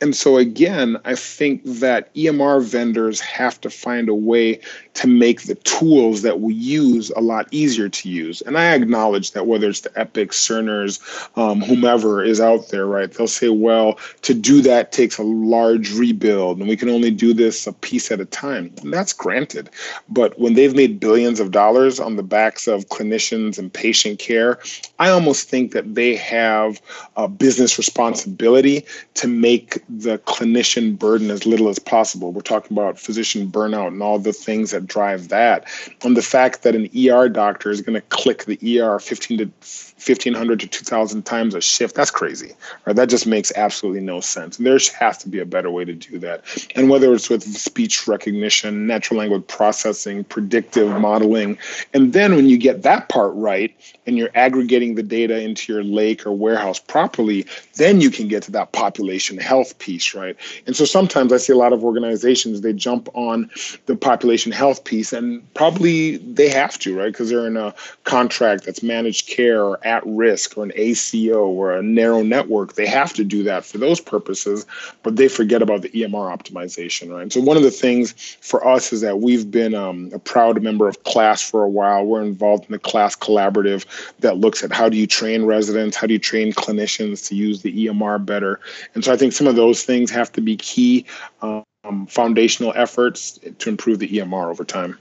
And 0.00 0.14
so, 0.14 0.36
again, 0.36 0.98
I 1.04 1.14
think 1.14 1.62
that 1.64 2.14
EMR 2.14 2.62
vendors 2.62 3.20
have 3.20 3.58
to 3.62 3.70
find 3.70 4.08
a 4.08 4.14
way 4.14 4.60
to 4.94 5.06
make 5.06 5.42
the 5.42 5.54
tools 5.56 6.22
that 6.22 6.40
we 6.40 6.54
use 6.54 7.10
a 7.10 7.20
lot 7.20 7.48
easier 7.50 7.88
to 7.88 8.08
use. 8.08 8.42
And 8.42 8.58
I 8.58 8.74
acknowledge 8.74 9.32
that 9.32 9.46
whether 9.46 9.68
it's 9.68 9.80
the 9.80 9.98
Epic, 9.98 10.30
Cerners, 10.32 11.00
um, 11.38 11.62
whomever 11.62 12.22
is 12.22 12.40
out 12.40 12.68
there, 12.68 12.86
right, 12.86 13.10
they'll 13.10 13.26
say, 13.26 13.48
well, 13.48 13.98
to 14.22 14.34
do 14.34 14.60
that 14.62 14.92
takes 14.92 15.18
a 15.18 15.22
large 15.22 15.92
rebuild, 15.94 16.58
and 16.58 16.68
we 16.68 16.76
can 16.76 16.90
only 16.90 17.10
do 17.10 17.32
this 17.32 17.66
a 17.66 17.72
piece 17.72 18.10
at 18.10 18.20
a 18.20 18.26
time. 18.26 18.72
And 18.82 18.92
that's 18.92 19.12
granted. 19.12 19.70
But 20.08 20.38
when 20.38 20.54
they've 20.54 20.74
made 20.74 21.00
billions 21.00 21.40
of 21.40 21.50
dollars 21.50 22.00
on 22.00 22.16
the 22.16 22.22
backs 22.22 22.66
of 22.66 22.88
clinicians 22.88 23.58
and 23.58 23.72
patient 23.72 24.18
care, 24.18 24.58
I 24.98 25.08
almost 25.10 25.48
think 25.48 25.72
that 25.72 25.94
they 25.94 26.16
have 26.16 26.80
a 27.16 27.28
business 27.28 27.78
responsibility 27.78 28.84
to 29.14 29.28
make 29.28 29.82
the 29.88 30.18
clinician 30.18 30.98
burden 30.98 31.30
as 31.30 31.46
little 31.46 31.68
as 31.68 31.78
possible. 31.78 32.32
We're 32.32 32.40
talking 32.40 32.76
about 32.76 32.98
physician 32.98 33.48
burnout 33.48 33.88
and 33.88 34.02
all 34.02 34.18
the 34.18 34.32
things 34.32 34.72
that 34.72 34.86
drive 34.86 35.28
that. 35.28 35.66
And 36.02 36.16
the 36.16 36.22
fact 36.22 36.62
that 36.62 36.74
an 36.74 36.88
ER 36.96 37.28
doctor 37.28 37.70
is 37.70 37.80
going 37.80 37.94
to 37.94 38.00
click 38.08 38.44
the 38.44 38.80
ER 38.80 38.98
15 38.98 39.38
to 39.38 39.50
1500 39.96 40.60
to 40.60 40.66
2000 40.66 41.22
times 41.22 41.54
a 41.54 41.60
shift 41.62 41.94
that's 41.94 42.10
crazy 42.10 42.52
right 42.84 42.96
that 42.96 43.08
just 43.08 43.26
makes 43.26 43.50
absolutely 43.56 44.02
no 44.02 44.20
sense 44.20 44.58
there 44.58 44.78
has 44.98 45.16
to 45.16 45.26
be 45.26 45.38
a 45.38 45.46
better 45.46 45.70
way 45.70 45.86
to 45.86 45.94
do 45.94 46.18
that 46.18 46.44
and 46.74 46.90
whether 46.90 47.14
it's 47.14 47.30
with 47.30 47.42
speech 47.42 48.06
recognition 48.06 48.86
natural 48.86 49.18
language 49.18 49.46
processing 49.46 50.22
predictive 50.24 51.00
modeling 51.00 51.56
and 51.94 52.12
then 52.12 52.36
when 52.36 52.46
you 52.46 52.58
get 52.58 52.82
that 52.82 53.08
part 53.08 53.32
right 53.36 53.74
and 54.06 54.18
you're 54.18 54.28
aggregating 54.34 54.96
the 54.96 55.02
data 55.02 55.40
into 55.40 55.72
your 55.72 55.82
lake 55.82 56.26
or 56.26 56.32
warehouse 56.32 56.78
properly 56.78 57.46
then 57.76 57.98
you 57.98 58.10
can 58.10 58.28
get 58.28 58.42
to 58.42 58.52
that 58.52 58.72
population 58.72 59.38
health 59.38 59.75
piece 59.78 60.14
right 60.14 60.36
and 60.66 60.76
so 60.76 60.84
sometimes 60.84 61.32
i 61.32 61.36
see 61.36 61.52
a 61.52 61.56
lot 61.56 61.72
of 61.72 61.84
organizations 61.84 62.60
they 62.60 62.72
jump 62.72 63.08
on 63.14 63.50
the 63.86 63.96
population 63.96 64.52
health 64.52 64.84
piece 64.84 65.12
and 65.12 65.42
probably 65.54 66.16
they 66.18 66.48
have 66.48 66.78
to 66.78 66.96
right 66.96 67.12
because 67.12 67.28
they're 67.30 67.46
in 67.46 67.56
a 67.56 67.74
contract 68.04 68.64
that's 68.64 68.82
managed 68.82 69.28
care 69.28 69.62
or 69.62 69.84
at 69.84 70.02
risk 70.06 70.56
or 70.56 70.64
an 70.64 70.72
ACO 70.76 71.46
or 71.46 71.76
a 71.76 71.82
narrow 71.82 72.22
network, 72.22 72.74
they 72.74 72.86
have 72.86 73.12
to 73.14 73.24
do 73.24 73.42
that 73.42 73.64
for 73.64 73.78
those 73.78 74.00
purposes, 74.00 74.64
but 75.02 75.16
they 75.16 75.28
forget 75.28 75.62
about 75.62 75.82
the 75.82 75.90
EMR 75.90 76.36
optimization, 76.36 77.12
right? 77.12 77.32
So 77.32 77.40
one 77.40 77.56
of 77.56 77.62
the 77.62 77.70
things 77.70 78.12
for 78.40 78.66
us 78.66 78.92
is 78.92 79.00
that 79.00 79.20
we've 79.20 79.50
been 79.50 79.74
um, 79.74 80.10
a 80.12 80.18
proud 80.18 80.62
member 80.62 80.88
of 80.88 81.02
KLAS 81.04 81.48
for 81.48 81.62
a 81.62 81.68
while. 81.68 82.04
We're 82.04 82.22
involved 82.22 82.66
in 82.66 82.72
the 82.72 82.78
KLAS 82.78 83.18
collaborative 83.18 83.84
that 84.20 84.38
looks 84.38 84.62
at 84.62 84.72
how 84.72 84.88
do 84.88 84.96
you 84.96 85.06
train 85.06 85.44
residents, 85.44 85.96
how 85.96 86.06
do 86.06 86.12
you 86.12 86.18
train 86.18 86.52
clinicians 86.52 87.26
to 87.28 87.34
use 87.34 87.62
the 87.62 87.86
EMR 87.86 88.24
better, 88.24 88.60
and 88.94 89.04
so 89.04 89.12
I 89.12 89.16
think 89.16 89.32
some 89.32 89.46
of 89.46 89.56
those 89.56 89.65
things 89.74 90.10
have 90.10 90.32
to 90.32 90.40
be 90.40 90.56
key 90.56 91.06
um, 91.42 92.06
foundational 92.08 92.72
efforts 92.76 93.38
to 93.58 93.68
improve 93.68 93.98
the 93.98 94.08
EMR 94.08 94.50
over 94.50 94.64
time. 94.64 94.98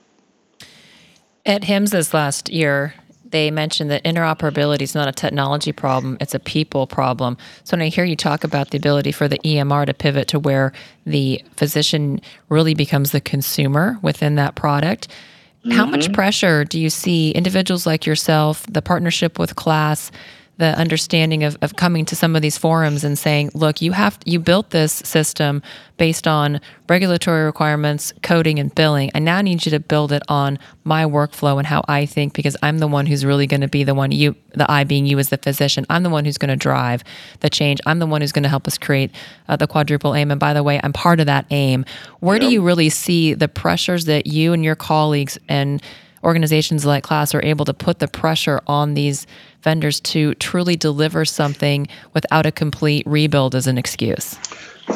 At 1.45 1.62
HIMSS 1.62 1.91
this 1.91 2.13
last 2.13 2.49
year, 2.49 2.93
they 3.30 3.51
mentioned 3.51 3.91
that 3.91 4.04
interoperability 4.04 4.84
is 4.84 4.95
not 4.95 5.08
a 5.08 5.12
technology 5.12 5.71
problem, 5.71 6.17
it's 6.21 6.34
a 6.34 6.39
people 6.39 6.88
problem. 6.88 7.38
So 7.63 7.75
when 7.75 7.82
I 7.82 7.89
hear 7.89 8.06
you 8.06 8.15
talk 8.15 8.43
about 8.43 8.71
the 8.71 8.78
ability 8.78 9.12
for 9.12 9.28
the 9.28 9.39
EMR 9.39 9.86
to 9.88 9.93
pivot 9.93 10.28
to 10.30 10.39
where 10.39 10.71
the 11.06 11.43
physician 11.56 12.21
really 12.49 12.73
becomes 12.73 13.12
the 13.12 13.21
consumer 13.21 13.97
within 14.01 14.36
that 14.36 14.56
product, 14.56 15.08
mm-hmm. 15.08 15.71
how 15.71 15.86
much 15.86 16.06
mm-hmm. 16.06 16.13
pressure 16.13 16.63
do 16.63 16.80
you 16.80 16.89
see 16.89 17.32
individuals 17.32 17.86
like 17.86 18.06
yourself, 18.06 18.65
the 18.67 18.82
partnership 18.82 19.38
with 19.38 19.56
KLAS, 19.56 20.12
the 20.57 20.77
understanding 20.77 21.43
of, 21.43 21.57
of 21.61 21.75
coming 21.75 22.05
to 22.05 22.15
some 22.15 22.35
of 22.35 22.41
these 22.41 22.57
forums 22.57 23.03
and 23.03 23.19
saying, 23.19 23.51
look, 23.53 23.81
you 23.81 23.91
have 23.91 24.17
you 24.25 24.39
built 24.39 24.69
this 24.69 24.93
system 24.93 25.61
based 25.97 26.27
on 26.27 26.61
regulatory 26.87 27.43
requirements, 27.45 28.13
coding, 28.21 28.59
and 28.59 28.73
billing. 28.73 29.11
I 29.15 29.19
now 29.19 29.41
need 29.41 29.65
you 29.65 29.69
to 29.71 29.79
build 29.79 30.11
it 30.11 30.23
on 30.27 30.59
my 30.83 31.03
workflow 31.05 31.57
and 31.57 31.67
how 31.67 31.83
I 31.87 32.05
think 32.05 32.33
because 32.33 32.55
I'm 32.63 32.79
the 32.79 32.87
one 32.87 33.05
who's 33.05 33.25
really 33.25 33.47
going 33.47 33.61
to 33.61 33.67
be 33.67 33.83
the 33.83 33.93
one 33.93 34.11
you 34.11 34.35
the 34.53 34.69
I 34.71 34.85
being 34.85 35.05
you 35.05 35.19
as 35.19 35.29
the 35.29 35.37
physician. 35.37 35.85
I'm 35.89 36.03
the 36.03 36.09
one 36.09 36.23
who's 36.23 36.37
going 36.37 36.49
to 36.49 36.55
drive 36.55 37.03
the 37.41 37.49
change. 37.49 37.81
I'm 37.85 37.99
the 37.99 38.07
one 38.07 38.21
who's 38.21 38.31
going 38.31 38.43
to 38.43 38.49
help 38.49 38.67
us 38.67 38.77
create 38.77 39.11
uh, 39.49 39.57
the 39.57 39.67
quadruple 39.67 40.15
aim. 40.15 40.31
And 40.31 40.39
by 40.39 40.53
the 40.53 40.63
way, 40.63 40.79
I'm 40.83 40.93
part 40.93 41.19
of 41.19 41.25
that 41.25 41.45
aim. 41.49 41.85
Where 42.19 42.39
do 42.39 42.49
you 42.49 42.61
really 42.61 42.89
see 42.89 43.33
the 43.33 43.47
pressures 43.47 44.05
that 44.05 44.27
you 44.27 44.53
and 44.53 44.63
your 44.63 44.75
colleagues 44.75 45.37
and 45.49 45.81
organizations 46.25 46.85
like 46.85 47.03
KLAS 47.05 47.35
are 47.35 47.43
able 47.43 47.65
to 47.65 47.73
put 47.73 47.99
the 47.99 48.07
pressure 48.07 48.59
on 48.65 48.95
these 48.95 49.27
vendors 49.65 49.99
to 49.99 50.34
truly 50.36 50.78
deliver 50.78 51.25
something 51.25 51.88
without 52.13 52.45
a 52.45 52.51
complete 52.51 53.06
rebuild 53.06 53.56
as 53.56 53.67
an 53.67 53.78
excuse? 53.78 54.38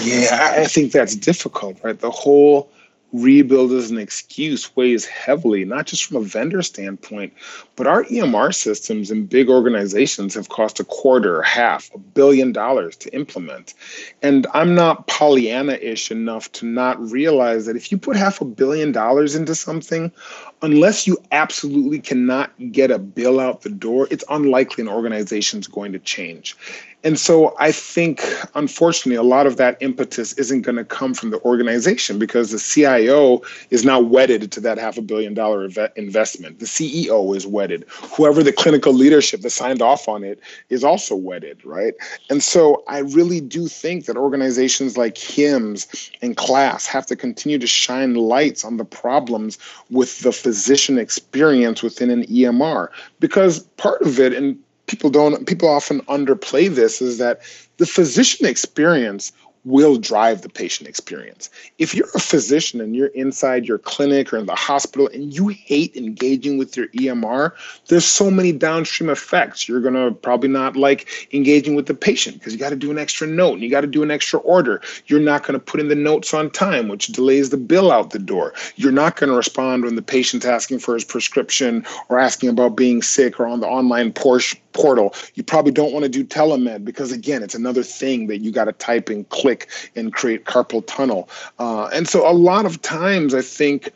Yeah, 0.02 0.54
I 0.58 0.66
think 0.66 0.94
that's 0.94 1.16
difficult, 1.16 1.80
right? 1.84 2.00
The 2.00 2.12
whole 2.12 2.72
rebuild 3.12 3.72
as 3.72 3.90
an 3.90 3.98
excuse 3.98 4.76
weighs 4.76 5.06
heavily, 5.06 5.66
not 5.66 5.88
just 5.88 6.06
from 6.06 6.18
a 6.18 6.22
vendor 6.22 6.62
standpoint, 6.62 7.34
but 7.76 7.88
our 7.88 8.04
EMR 8.04 8.54
systems 8.54 9.10
in 9.10 9.26
big 9.26 9.50
organizations 9.50 10.36
have 10.36 10.50
cost 10.50 10.80
a 10.80 10.84
quarter, 10.84 11.42
half, 11.42 11.90
a 11.96 11.98
billion 11.98 12.52
dollars 12.52 12.96
to 12.98 13.14
implement. 13.14 13.74
And 14.22 14.46
I'm 14.54 14.76
not 14.76 15.08
Pollyanna 15.08 15.74
ish 15.74 16.12
enough 16.12 16.52
to 16.54 16.66
not 16.66 17.00
realize 17.12 17.66
that 17.66 17.76
if 17.76 17.92
you 17.92 17.98
put 17.98 18.16
half 18.16 18.42
a 18.42 18.46
billion 18.46 18.92
dollars 18.92 19.36
into 19.36 19.56
something, 19.56 20.12
unless 20.62 21.08
you 21.08 21.18
absolutely 21.32 22.00
cannot 22.00 22.52
get 22.72 22.92
a 22.92 23.00
bill 23.00 23.40
out 23.40 23.62
the 23.62 23.70
door, 23.70 24.08
it's 24.12 24.24
unlikely 24.30 24.82
an 24.82 24.90
organization 24.90 25.60
is 25.60 25.68
going 25.68 25.94
to 25.94 26.00
change. 26.00 26.56
And 27.04 27.18
so 27.18 27.56
I 27.60 27.72
think, 27.72 28.22
unfortunately, 28.56 29.16
a 29.16 29.24
lot 29.24 29.48
of 29.48 29.56
that 29.56 29.78
impetus 29.80 30.34
isn't 30.34 30.64
going 30.64 30.76
to 30.76 30.84
come 30.84 31.14
from 31.14 31.30
the 31.30 31.40
organization 31.44 32.20
because 32.20 32.52
the 32.52 32.60
CIO 32.60 33.42
is 33.70 33.86
now 33.86 34.02
wedded 34.02 34.52
to 34.52 34.60
that 34.62 34.78
half 34.78 34.98
a 34.98 35.02
billion 35.02 35.34
dollar 35.34 35.64
investment. 35.96 36.60
The 36.60 36.66
CEO 36.66 37.36
is 37.38 37.48
wedded. 37.48 37.86
Whoever 37.90 38.44
the 38.44 38.52
clinical 38.52 38.92
leadership 38.92 39.42
that 39.42 39.52
signed 39.52 39.82
off 39.82 40.10
on 40.10 40.26
it 40.26 40.42
is 40.68 40.84
also 40.84 41.16
wedded, 41.16 41.64
right? 41.64 41.94
And 42.30 42.44
so 42.44 42.84
I 42.90 43.00
really 43.00 43.40
do 43.40 43.70
think 43.70 44.06
that 44.06 44.18
organizations 44.18 44.98
like 44.98 45.16
HIMSS 45.16 46.12
and 46.22 46.36
KLAS 46.36 46.86
have 46.88 47.06
to 47.06 47.16
continue 47.16 47.60
to 47.60 47.68
shine 47.68 48.16
lights 48.16 48.66
on 48.66 48.76
the 48.76 48.84
problems 48.84 49.58
with 49.90 50.20
the 50.20 50.34
physician 50.50 50.98
experience 50.98 51.84
within 51.84 52.10
an 52.10 52.24
EMR 52.24 52.90
because 53.20 53.60
part 53.78 54.02
of 54.02 54.20
it, 54.20 54.34
and 54.34 54.58
people 54.88 55.12
don't 55.12 55.46
people 55.46 55.70
often 55.70 56.02
underplay 56.02 56.74
this 56.74 57.04
is 57.04 57.20
that 57.20 57.42
the 57.78 57.86
physician 57.86 58.48
experience 58.48 59.32
will 59.66 59.98
drive 59.98 60.42
the 60.42 60.50
patient 60.50 60.88
experience. 60.88 61.50
If 61.78 61.94
you're 61.94 62.10
a 62.16 62.20
physician 62.20 62.80
and 62.82 62.96
you're 62.96 63.08
inside 63.08 63.66
your 63.66 63.78
clinic 63.78 64.32
or 64.32 64.38
in 64.38 64.46
the 64.46 64.56
hospital 64.56 65.10
and 65.14 65.34
you 65.34 65.50
hate 65.50 65.96
engaging 65.96 66.58
with 66.58 66.78
your 66.78 66.88
EMR, 66.88 67.52
there's 67.88 68.06
so 68.06 68.32
many 68.32 68.52
downstream 68.52 69.10
effects. 69.10 69.68
You're 69.68 69.82
going 69.82 69.94
to 69.96 70.12
probably 70.12 70.50
not 70.50 70.76
like 70.76 71.30
engaging 71.34 71.76
with 71.76 71.88
the 71.88 71.94
patient 71.94 72.40
because 72.40 72.54
you 72.54 72.60
got 72.60 72.70
to 72.70 72.76
do 72.76 72.92
an 72.92 72.98
extra 72.98 73.28
note 73.28 73.54
and 73.54 73.62
you 73.62 73.70
got 73.70 73.82
to 73.82 73.88
do 73.88 74.04
an 74.04 74.12
extra 74.12 74.40
order. 74.40 74.82
You're 75.08 75.20
not 75.20 75.44
going 75.44 75.60
to 75.60 75.64
put 75.64 75.80
in 75.80 75.90
the 75.90 75.96
notes 75.96 76.34
on 76.34 76.50
time, 76.50 76.88
which 76.88 77.08
delays 77.08 77.50
the 77.50 77.58
bill 77.58 77.92
out 77.92 78.12
the 78.12 78.20
door. 78.20 78.54
You're 78.76 78.92
not 78.92 79.18
going 79.18 79.30
to 79.30 79.36
respond 79.36 79.84
when 79.84 79.96
the 79.96 80.02
patient's 80.02 80.46
asking 80.46 80.80
for 80.80 80.94
his 80.94 81.04
prescription 81.04 81.86
or 82.08 82.20
asking 82.20 82.50
about 82.50 82.76
being 82.76 83.02
sick 83.02 83.40
or 83.40 83.48
on 83.48 83.60
the 83.60 83.68
online 83.68 84.14
portion 84.14 84.60
portal. 84.74 85.14
You 85.34 85.44
probably 85.44 85.72
don't 85.72 85.92
want 85.92 86.04
to 86.04 86.10
do 86.10 86.24
telemed 86.24 86.86
because 86.86 87.12
again, 87.12 87.44
it's 87.44 87.56
another 87.56 87.84
thing 87.84 88.28
that 88.28 88.40
you 88.40 88.52
got 88.52 88.66
to 88.66 88.72
type 88.74 89.10
and 89.10 89.28
click 89.30 89.49
and 89.96 90.14
create 90.14 90.46
carpal 90.46 90.86
tunnel. 90.86 91.30
Uh, 91.58 91.86
and 91.94 92.08
so 92.08 92.30
a 92.30 92.34
lot 92.34 92.66
of 92.66 92.82
times, 92.82 93.34
I 93.34 93.42
think 93.42 93.92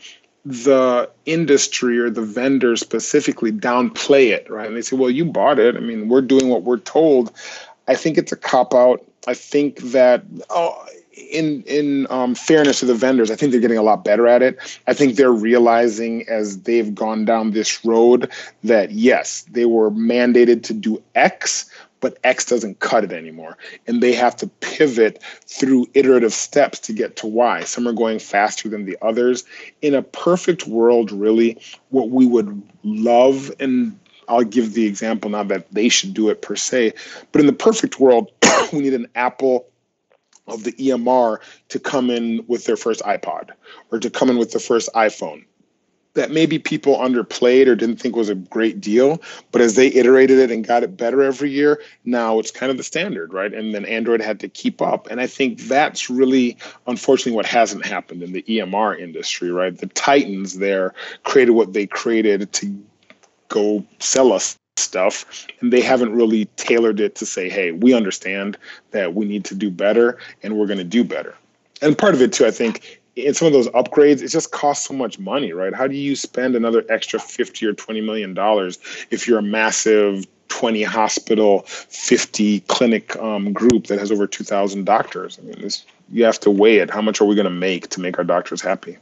the 0.45 1.09
industry 1.25 1.97
or 1.97 2.09
the 2.09 2.21
vendor 2.21 2.75
specifically 2.75 3.51
downplay 3.51 4.29
it, 4.29 4.49
right? 4.49 4.67
And 4.67 4.75
they 4.75 4.81
say, 4.81 4.95
"Well, 4.95 5.09
you 5.09 5.25
bought 5.25 5.59
it. 5.59 5.75
I 5.75 5.79
mean, 5.79 6.09
we're 6.09 6.21
doing 6.21 6.49
what 6.49 6.63
we're 6.63 6.79
told." 6.79 7.31
I 7.87 7.95
think 7.95 8.17
it's 8.17 8.31
a 8.31 8.37
cop 8.37 8.73
out. 8.73 9.05
I 9.27 9.33
think 9.33 9.79
that 9.91 10.23
oh, 10.49 10.85
in 11.15 11.63
in 11.63 12.07
um, 12.09 12.35
fairness 12.35 12.79
to 12.79 12.85
the 12.85 12.95
vendors, 12.95 13.31
I 13.31 13.35
think 13.35 13.51
they're 13.51 13.61
getting 13.61 13.77
a 13.77 13.83
lot 13.83 14.03
better 14.03 14.27
at 14.27 14.41
it. 14.41 14.57
I 14.87 14.93
think 14.93 15.15
they're 15.15 15.31
realizing 15.31 16.27
as 16.27 16.61
they've 16.61 16.93
gone 16.93 17.25
down 17.25 17.51
this 17.51 17.83
road 17.85 18.31
that 18.63 18.91
yes, 18.91 19.43
they 19.51 19.65
were 19.65 19.91
mandated 19.91 20.63
to 20.63 20.73
do 20.73 21.01
X, 21.15 21.69
but 22.03 22.17
X 22.25 22.43
doesn't 22.43 22.81
cut 22.81 23.05
it 23.05 23.13
anymore, 23.13 23.57
and 23.87 24.03
they 24.03 24.11
have 24.11 24.35
to 24.35 24.47
pivot 24.59 25.23
through 25.47 25.87
iterative 25.93 26.33
steps 26.33 26.77
to 26.79 26.91
get 26.91 27.15
to 27.15 27.27
Y. 27.27 27.63
Some 27.63 27.87
are 27.87 27.93
going 27.93 28.19
faster 28.19 28.67
than 28.67 28.83
the 28.83 28.97
others. 29.01 29.45
In 29.81 29.95
a 29.95 30.01
perfect 30.01 30.67
world, 30.67 31.13
really, 31.13 31.57
what 31.91 32.09
we 32.09 32.25
would 32.25 32.61
love 32.83 33.49
and 33.61 33.97
I'll 34.27 34.43
give 34.43 34.73
the 34.73 34.85
example 34.85 35.29
now 35.31 35.43
that 35.43 35.71
they 35.71 35.87
should 35.87 36.13
do 36.13 36.29
it 36.29 36.41
per 36.41 36.57
se, 36.57 36.93
but 37.31 37.39
in 37.39 37.47
the 37.47 37.53
perfect 37.53 38.01
world, 38.01 38.31
we 38.73 38.79
need 38.79 38.93
an 38.93 39.07
Apple 39.15 39.65
of 40.47 40.65
the 40.65 40.73
EMR 40.73 41.39
to 41.69 41.79
come 41.79 42.09
in 42.09 42.43
with 42.47 42.65
their 42.65 42.75
first 42.75 43.01
iPod 43.01 43.51
or 43.91 43.99
to 43.99 44.09
come 44.09 44.29
in 44.29 44.37
with 44.37 44.51
the 44.51 44.59
first 44.59 44.89
iPhone. 44.93 45.45
That 46.15 46.29
maybe 46.29 46.59
people 46.59 46.97
underplayed 46.97 47.65
or 47.67 47.75
didn't 47.75 47.97
think 47.97 48.15
was 48.15 48.29
a 48.29 48.35
great 48.35 48.79
deal, 48.79 49.19
but 49.51 49.61
as 49.61 49.75
they 49.75 49.87
iterated 49.87 50.37
it 50.37 50.51
and 50.51 50.65
got 50.65 50.83
it 50.83 50.95
better 50.95 51.23
every 51.23 51.49
year, 51.49 51.81
now 52.05 52.37
it's 52.37 52.51
kind 52.51 52.69
of 52.69 52.77
the 52.77 52.83
standard, 52.83 53.33
right? 53.33 53.51
And 53.51 53.73
then 53.73 53.83
Android 53.85 54.21
had 54.21 54.39
to 54.41 54.47
keep 54.47 54.79
up. 54.79 55.07
And 55.09 55.19
I 55.19 55.25
think 55.25 55.61
that's 55.61 56.11
really, 56.11 56.55
unfortunately, 56.85 57.31
what 57.31 57.47
hasn't 57.47 57.83
happened 57.83 58.21
in 58.21 58.31
the 58.31 58.43
EMR 58.43 58.99
industry, 58.99 59.49
right? 59.51 59.75
The 59.75 59.87
Titans 59.87 60.59
there 60.59 60.93
created 61.23 61.53
what 61.53 61.73
they 61.73 61.87
created 61.87 62.51
to 62.53 62.83
go 63.49 63.83
sell 63.99 64.33
us 64.33 64.57
stuff 64.77 65.47
and 65.61 65.71
they 65.71 65.81
haven't 65.81 66.13
really 66.13 66.45
tailored 66.55 66.99
it 66.99 67.15
to 67.15 67.25
say 67.25 67.47
hey 67.49 67.71
we 67.71 67.93
understand 67.93 68.57
that 68.91 69.13
we 69.13 69.25
need 69.25 69.45
to 69.45 69.53
do 69.53 69.69
better 69.69 70.17
and 70.41 70.57
we're 70.57 70.65
going 70.65 70.79
to 70.79 70.83
do 70.83 71.03
better 71.03 71.35
and 71.81 71.97
part 71.97 72.15
of 72.15 72.21
it 72.21 72.33
too 72.33 72.45
i 72.45 72.51
think 72.51 72.99
in 73.15 73.33
some 73.33 73.47
of 73.47 73.53
those 73.53 73.67
upgrades. 73.69 74.21
It 74.21 74.29
just 74.29 74.51
costs 74.51 74.87
so 74.87 74.93
much 74.93 75.19
money 75.19 75.53
right? 75.53 75.73
How 75.73 75.87
do 75.87 75.95
you 75.95 76.15
spend 76.15 76.55
another 76.55 76.83
extra 76.89 77.19
50 77.19 77.65
or 77.65 77.73
20 77.73 78.01
million 78.01 78.33
dollars 78.33 78.79
if 79.11 79.27
you're 79.27 79.39
a 79.39 79.43
massive 79.43 80.25
20 80.49 80.83
hospital 80.83 81.61
50 81.67 82.61
clinic 82.61 83.15
um, 83.17 83.53
group 83.53 83.87
that 83.87 83.99
has 83.99 84.11
over 84.11 84.27
2000 84.27 84.85
doctors? 84.85 85.39
I 85.39 85.45
mean 85.45 85.61
this, 85.61 85.85
you 86.09 86.23
have 86.25 86.39
to 86.41 86.51
weigh 86.51 86.77
it. 86.77 86.89
How 86.89 87.01
much 87.01 87.21
are 87.21 87.25
we 87.25 87.35
going 87.35 87.45
to 87.45 87.51
make 87.51 87.89
to 87.89 88.01
make 88.01 88.17
our 88.17 88.23
doctors 88.23 88.61
happy 88.61 88.97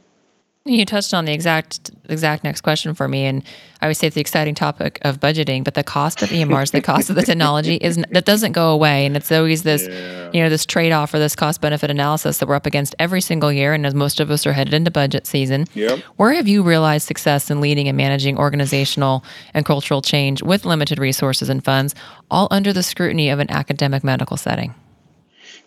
you 0.64 0.84
touched 0.86 1.12
on 1.12 1.24
the 1.24 1.32
exact 1.32 1.90
exact 2.08 2.44
next 2.44 2.60
question 2.60 2.94
for 2.94 3.08
me, 3.08 3.24
and 3.24 3.42
I 3.80 3.88
would 3.88 3.96
say 3.96 4.06
it's 4.06 4.14
the 4.14 4.20
exciting 4.20 4.54
topic 4.54 5.00
of 5.02 5.18
budgeting. 5.18 5.64
But 5.64 5.74
the 5.74 5.82
cost 5.82 6.22
of 6.22 6.28
EMRs, 6.28 6.70
the 6.70 6.80
cost 6.80 7.10
of 7.10 7.16
the 7.16 7.22
technology, 7.22 7.76
is 7.76 7.96
that 7.96 8.24
doesn't 8.24 8.52
go 8.52 8.70
away, 8.70 9.04
and 9.04 9.16
it's 9.16 9.32
always 9.32 9.64
this, 9.64 9.88
yeah. 9.88 10.30
you 10.32 10.40
know, 10.40 10.48
this 10.48 10.64
trade 10.64 10.92
off 10.92 11.12
or 11.14 11.18
this 11.18 11.34
cost 11.34 11.60
benefit 11.60 11.90
analysis 11.90 12.38
that 12.38 12.48
we're 12.48 12.54
up 12.54 12.66
against 12.66 12.94
every 13.00 13.20
single 13.20 13.52
year. 13.52 13.74
And 13.74 13.84
as 13.84 13.94
most 13.94 14.20
of 14.20 14.30
us 14.30 14.46
are 14.46 14.52
headed 14.52 14.72
into 14.72 14.90
budget 14.90 15.26
season, 15.26 15.66
yep. 15.74 15.98
where 16.16 16.32
have 16.32 16.46
you 16.46 16.62
realized 16.62 17.08
success 17.08 17.50
in 17.50 17.60
leading 17.60 17.88
and 17.88 17.96
managing 17.96 18.38
organizational 18.38 19.24
and 19.54 19.64
cultural 19.64 20.00
change 20.00 20.42
with 20.42 20.64
limited 20.64 20.98
resources 20.98 21.48
and 21.48 21.64
funds, 21.64 21.94
all 22.30 22.46
under 22.52 22.72
the 22.72 22.84
scrutiny 22.84 23.30
of 23.30 23.40
an 23.40 23.50
academic 23.50 24.04
medical 24.04 24.36
setting? 24.36 24.74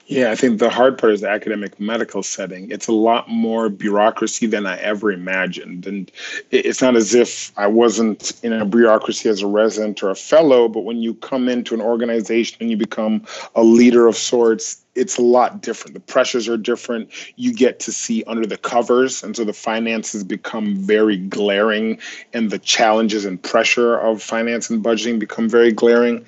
Yeah, 0.08 0.30
I 0.30 0.36
think 0.36 0.60
the 0.60 0.70
hard 0.70 1.00
part 1.00 1.14
is 1.14 1.22
the 1.22 1.30
academic 1.30 1.80
medical 1.80 2.22
setting. 2.22 2.70
It's 2.70 2.88
a 2.88 2.92
lot 2.92 3.28
more 3.28 3.70
bureaucracy 3.70 4.46
than 4.46 4.68
I 4.68 4.78
ever 4.78 5.12
imagined. 5.12 5.88
And 5.88 6.12
it's 6.52 6.80
not 6.80 6.96
as 6.96 7.16
if 7.16 7.52
I 7.58 7.66
wasn't 7.66 8.32
in 8.44 8.54
a 8.54 8.66
bureaucracy 8.66 9.30
as 9.30 9.42
a 9.42 9.48
resident 9.48 10.04
or 10.04 10.12
a 10.12 10.16
fellow, 10.16 10.68
but 10.68 10.82
when 10.82 10.98
you 10.98 11.16
come 11.16 11.50
into 11.50 11.74
an 11.74 11.82
organization 11.82 12.58
and 12.62 12.70
you 12.70 12.78
become 12.78 13.26
a 13.56 13.64
leader 13.64 14.06
of 14.06 14.16
sorts, 14.16 14.84
it's 14.94 15.18
a 15.18 15.24
lot 15.24 15.62
different. 15.62 15.96
The 15.96 16.00
pressures 16.02 16.48
are 16.48 16.56
different. 16.56 17.10
You 17.36 17.52
get 17.52 17.80
to 17.82 17.92
see 17.92 18.24
under 18.26 18.46
the 18.46 18.58
covers. 18.58 19.24
And 19.24 19.36
so 19.36 19.44
the 19.44 19.54
finances 19.54 20.24
become 20.24 20.76
very 20.76 21.18
glaring, 21.18 22.00
and 22.32 22.52
the 22.52 22.60
challenges 22.60 23.26
and 23.26 23.42
pressure 23.42 23.98
of 23.98 24.22
finance 24.22 24.70
and 24.70 24.86
budgeting 24.86 25.18
become 25.18 25.50
very 25.50 25.72
glaring 25.72 26.26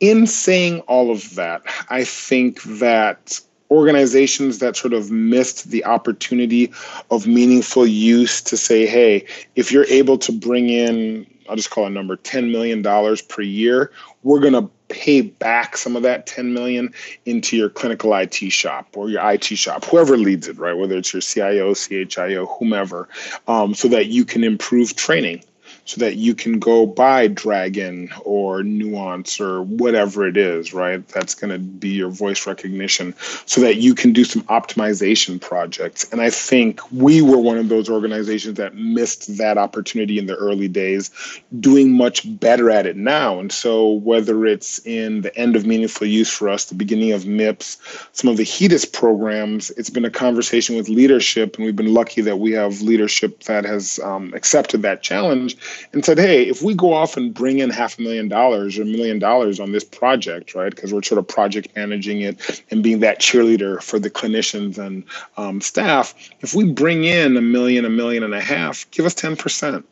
in 0.00 0.26
saying 0.26 0.80
all 0.80 1.10
of 1.10 1.34
that, 1.34 1.62
I 1.88 2.04
think 2.04 2.62
that 2.64 3.40
organizations 3.70 4.58
that 4.60 4.76
sort 4.76 4.94
of 4.94 5.10
missed 5.10 5.70
the 5.70 5.84
opportunity 5.84 6.72
of 7.10 7.26
meaningful 7.26 7.86
use 7.86 8.40
to 8.42 8.56
say, 8.56 8.86
hey, 8.86 9.26
if 9.56 9.70
you're 9.70 9.86
able 9.86 10.16
to 10.18 10.32
bring 10.32 10.70
in, 10.70 11.26
I'll 11.48 11.56
just 11.56 11.70
call 11.70 11.86
a 11.86 11.90
number, 11.90 12.16
$10 12.16 12.50
million 12.50 12.82
per 13.28 13.42
year, 13.42 13.90
we're 14.22 14.40
going 14.40 14.54
to 14.54 14.70
pay 14.88 15.20
back 15.20 15.76
some 15.76 15.96
of 15.96 16.02
that 16.02 16.26
10 16.26 16.54
million 16.54 16.92
into 17.26 17.56
your 17.56 17.68
clinical 17.68 18.14
IT 18.14 18.34
shop 18.34 18.96
or 18.96 19.10
your 19.10 19.30
IT 19.30 19.44
shop, 19.44 19.84
whoever 19.84 20.16
leads 20.16 20.48
it, 20.48 20.58
right? 20.58 20.76
Whether 20.76 20.96
it's 20.96 21.12
your 21.12 21.20
CIO, 21.20 21.74
CHIO, 21.74 22.46
whomever, 22.46 23.08
um, 23.48 23.74
so 23.74 23.88
that 23.88 24.06
you 24.06 24.24
can 24.24 24.44
improve 24.44 24.96
training 24.96 25.44
so 25.88 25.98
that 26.02 26.16
you 26.16 26.34
can 26.34 26.58
go 26.58 26.84
buy 26.84 27.26
Dragon 27.28 28.10
or 28.22 28.62
Nuance 28.62 29.40
or 29.40 29.62
whatever 29.62 30.26
it 30.26 30.36
is, 30.36 30.74
right? 30.74 31.06
That's 31.08 31.34
going 31.34 31.50
to 31.50 31.58
be 31.58 31.88
your 31.88 32.10
voice 32.10 32.46
recognition 32.46 33.14
so 33.46 33.62
that 33.62 33.76
you 33.76 33.94
can 33.94 34.12
do 34.12 34.22
some 34.22 34.42
optimization 34.42 35.40
projects. 35.40 36.06
And 36.12 36.20
I 36.20 36.28
think 36.28 36.82
we 36.92 37.22
were 37.22 37.38
one 37.38 37.56
of 37.56 37.70
those 37.70 37.88
organizations 37.88 38.58
that 38.58 38.74
missed 38.74 39.38
that 39.38 39.56
opportunity 39.56 40.18
in 40.18 40.26
the 40.26 40.36
early 40.36 40.68
days, 40.68 41.10
doing 41.58 41.94
much 41.94 42.20
better 42.38 42.70
at 42.70 42.84
it 42.84 42.96
now. 42.96 43.40
And 43.40 43.50
so, 43.50 43.92
whether 43.92 44.44
it's 44.44 44.84
in 44.86 45.22
the 45.22 45.34
end 45.38 45.56
of 45.56 45.64
meaningful 45.64 46.06
use 46.06 46.30
for 46.30 46.50
us, 46.50 46.66
the 46.66 46.74
beginning 46.74 47.12
of 47.12 47.24
MIPS, 47.24 47.78
some 48.12 48.28
of 48.28 48.36
the 48.36 48.44
HEDIS 48.44 48.84
programs, 48.84 49.70
it's 49.70 49.88
been 49.88 50.04
a 50.04 50.10
conversation 50.10 50.76
with 50.76 50.90
leadership, 50.90 51.56
and 51.56 51.64
we've 51.64 51.74
been 51.74 51.94
lucky 51.94 52.20
that 52.20 52.36
we 52.36 52.52
have 52.52 52.82
leadership 52.82 53.44
that 53.44 53.64
has 53.64 53.98
um, 54.00 54.34
accepted 54.34 54.82
that 54.82 55.02
challenge 55.02 55.56
and 55.92 56.04
said, 56.04 56.18
hey, 56.18 56.44
if 56.48 56.62
we 56.62 56.74
go 56.74 56.92
off 56.92 57.16
and 57.16 57.34
bring 57.34 57.58
in 57.58 57.70
half 57.70 57.98
a 57.98 58.02
million 58.02 58.28
dollars 58.28 58.78
or 58.78 58.82
a 58.82 58.86
million 58.86 59.18
dollars 59.18 59.60
on 59.60 59.72
this 59.72 59.84
project, 59.84 60.54
right, 60.54 60.74
because 60.74 60.92
we're 60.92 61.02
sort 61.02 61.18
of 61.18 61.26
project 61.26 61.68
managing 61.76 62.20
it 62.20 62.62
and 62.70 62.82
being 62.82 63.00
that 63.00 63.20
cheerleader 63.20 63.82
for 63.82 63.98
the 63.98 64.10
clinicians 64.10 64.78
and 64.78 65.04
um, 65.36 65.60
staff, 65.60 66.14
if 66.40 66.54
we 66.54 66.72
bring 66.72 67.04
in 67.04 67.36
a 67.36 67.42
million, 67.42 67.84
a 67.84 67.90
million 67.90 68.22
and 68.22 68.34
a 68.34 68.40
half, 68.40 68.90
give 68.90 69.06
us 69.06 69.14
10% 69.14 69.84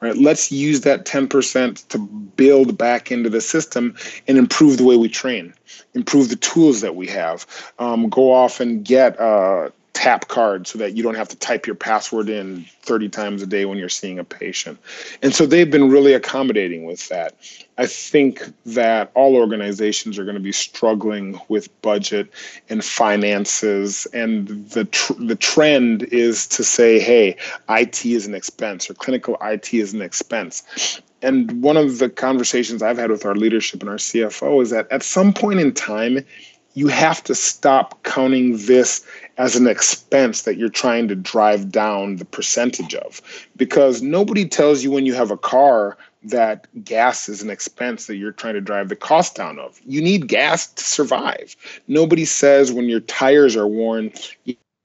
right? 0.00 0.16
Let's 0.16 0.52
use 0.52 0.82
that 0.82 1.06
10% 1.06 1.88
to 1.88 1.98
build 1.98 2.78
back 2.78 3.10
into 3.10 3.28
the 3.28 3.40
system 3.40 3.96
and 4.28 4.38
improve 4.38 4.76
the 4.76 4.84
way 4.84 4.96
we 4.96 5.08
train 5.08 5.52
improve 5.94 6.28
the 6.28 6.36
tools 6.36 6.80
that 6.80 6.96
we 6.96 7.06
have 7.06 7.46
um, 7.78 8.08
go 8.08 8.32
off 8.32 8.60
and 8.60 8.84
get 8.84 9.18
uh, 9.20 9.68
tap 9.98 10.28
card 10.28 10.64
so 10.64 10.78
that 10.78 10.96
you 10.96 11.02
don't 11.02 11.16
have 11.16 11.26
to 11.26 11.36
type 11.36 11.66
your 11.66 11.74
password 11.74 12.28
in 12.28 12.64
30 12.82 13.08
times 13.08 13.42
a 13.42 13.46
day 13.48 13.64
when 13.64 13.78
you're 13.78 13.88
seeing 13.88 14.20
a 14.20 14.22
patient. 14.22 14.78
And 15.22 15.34
so 15.34 15.44
they've 15.44 15.68
been 15.68 15.90
really 15.90 16.14
accommodating 16.14 16.84
with 16.84 17.08
that. 17.08 17.34
I 17.78 17.86
think 17.86 18.44
that 18.64 19.10
all 19.14 19.34
organizations 19.34 20.16
are 20.16 20.22
going 20.22 20.36
to 20.36 20.40
be 20.40 20.52
struggling 20.52 21.40
with 21.48 21.82
budget 21.82 22.30
and 22.68 22.84
finances 22.84 24.06
and 24.14 24.46
the 24.70 24.84
tr- 24.84 25.14
the 25.18 25.34
trend 25.34 26.04
is 26.04 26.46
to 26.46 26.62
say 26.62 27.00
hey, 27.00 27.36
IT 27.68 28.06
is 28.06 28.24
an 28.24 28.36
expense 28.36 28.88
or 28.88 28.94
clinical 28.94 29.36
IT 29.42 29.74
is 29.74 29.92
an 29.94 30.00
expense. 30.00 31.00
And 31.22 31.60
one 31.60 31.76
of 31.76 31.98
the 31.98 32.08
conversations 32.08 32.84
I've 32.84 32.98
had 32.98 33.10
with 33.10 33.26
our 33.26 33.34
leadership 33.34 33.80
and 33.80 33.90
our 33.90 33.96
CFO 33.96 34.62
is 34.62 34.70
that 34.70 34.86
at 34.92 35.02
some 35.02 35.32
point 35.32 35.58
in 35.58 35.74
time 35.74 36.24
you 36.74 36.88
have 36.88 37.22
to 37.24 37.34
stop 37.34 38.02
counting 38.04 38.56
this 38.66 39.04
as 39.36 39.56
an 39.56 39.66
expense 39.66 40.42
that 40.42 40.56
you're 40.56 40.68
trying 40.68 41.08
to 41.08 41.14
drive 41.14 41.70
down 41.70 42.16
the 42.16 42.24
percentage 42.24 42.94
of 42.94 43.20
because 43.56 44.02
nobody 44.02 44.46
tells 44.46 44.82
you 44.82 44.90
when 44.90 45.06
you 45.06 45.14
have 45.14 45.30
a 45.30 45.36
car 45.36 45.96
that 46.24 46.66
gas 46.84 47.28
is 47.28 47.42
an 47.42 47.50
expense 47.50 48.06
that 48.06 48.16
you're 48.16 48.32
trying 48.32 48.54
to 48.54 48.60
drive 48.60 48.88
the 48.88 48.96
cost 48.96 49.34
down 49.36 49.58
of. 49.58 49.80
You 49.86 50.02
need 50.02 50.28
gas 50.28 50.66
to 50.72 50.84
survive. 50.84 51.56
Nobody 51.86 52.24
says 52.24 52.72
when 52.72 52.88
your 52.88 53.00
tires 53.00 53.56
are 53.56 53.68
worn, 53.68 54.12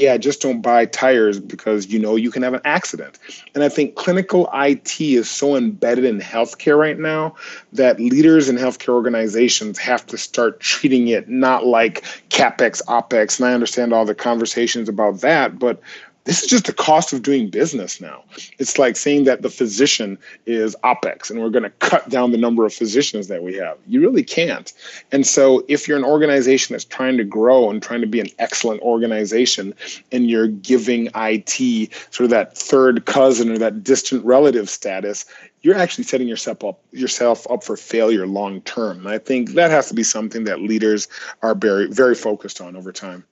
yeah, 0.04 0.18
just 0.18 0.42
don't 0.42 0.62
buy 0.62 0.86
tires 0.86 1.40
because 1.40 1.88
you 1.88 1.98
know 1.98 2.18
you 2.18 2.30
can 2.30 2.44
have 2.44 2.54
an 2.54 2.60
accident. 2.66 3.18
And 3.56 3.64
I 3.64 3.70
think 3.70 3.96
clinical 3.96 4.50
IT 4.54 5.00
is 5.00 5.30
so 5.30 5.56
embedded 5.56 6.04
in 6.04 6.20
healthcare 6.20 6.78
right 6.78 7.00
now 7.00 7.36
that 7.72 8.02
leaders 8.02 8.50
in 8.50 8.58
healthcare 8.58 8.94
organizations 8.94 9.78
have 9.80 10.06
to 10.08 10.18
start 10.18 10.60
treating 10.60 11.08
it 11.08 11.30
not 11.30 11.66
like 11.66 12.04
capex, 12.30 12.84
opex. 12.88 13.40
And 13.40 13.48
I 13.48 13.54
understand 13.54 13.94
all 13.94 14.04
the 14.04 14.14
conversations 14.14 14.90
about 14.90 15.22
that, 15.22 15.58
but 15.58 15.80
this 16.26 16.42
is 16.42 16.50
just 16.50 16.66
the 16.66 16.74
cost 16.74 17.12
of 17.12 17.22
doing 17.22 17.50
business 17.50 18.00
now. 18.00 18.24
It's 18.58 18.78
like 18.78 18.96
saying 18.96 19.26
that 19.26 19.42
the 19.42 19.50
physician 19.50 20.18
is 20.46 20.76
OPEX 20.84 21.30
and 21.30 21.42
we're 21.42 21.50
going 21.50 21.64
to 21.64 21.70
cut 21.70 22.10
down 22.10 22.32
the 22.32 22.38
number 22.38 22.66
of 22.66 22.74
physicians 22.74 23.28
that 23.28 23.44
we 23.44 23.56
have. 23.56 23.78
You 23.88 24.00
really 24.00 24.24
can't. 24.24 24.72
And 25.12 25.28
so, 25.28 25.66
if 25.68 25.88
you're 25.88 25.98
an 25.98 26.06
organization 26.06 26.74
that's 26.74 26.86
trying 26.86 27.18
to 27.18 27.24
grow 27.24 27.70
and 27.70 27.82
trying 27.82 28.02
to 28.02 28.08
be 28.08 28.22
an 28.22 28.30
excellent 28.40 28.82
organization 28.82 29.74
and 30.12 30.30
you're 30.30 30.48
giving 30.48 31.10
IT 31.16 31.94
sort 32.12 32.26
of 32.26 32.30
that 32.30 32.58
third 32.58 33.06
cousin 33.06 33.52
or 33.52 33.58
that 33.58 33.84
distant 33.84 34.24
relative 34.24 34.70
status, 34.70 35.26
you're 35.62 35.78
actually 35.78 36.04
setting 36.06 36.28
yourself 36.28 36.64
up 36.64 36.80
yourself 36.92 37.50
up 37.50 37.64
for 37.64 37.76
failure 37.76 38.28
long 38.28 38.62
term. 38.62 39.00
And 39.00 39.10
I 39.10 39.18
think 39.18 39.52
that 39.52 39.72
has 39.72 39.90
to 39.90 39.94
be 39.94 40.04
something 40.04 40.46
that 40.46 40.62
leaders 40.62 41.08
are 41.42 41.56
very 41.56 41.88
very 41.88 42.16
focused 42.16 42.62
on 42.62 42.76
over 42.76 42.92
time. 42.94 43.26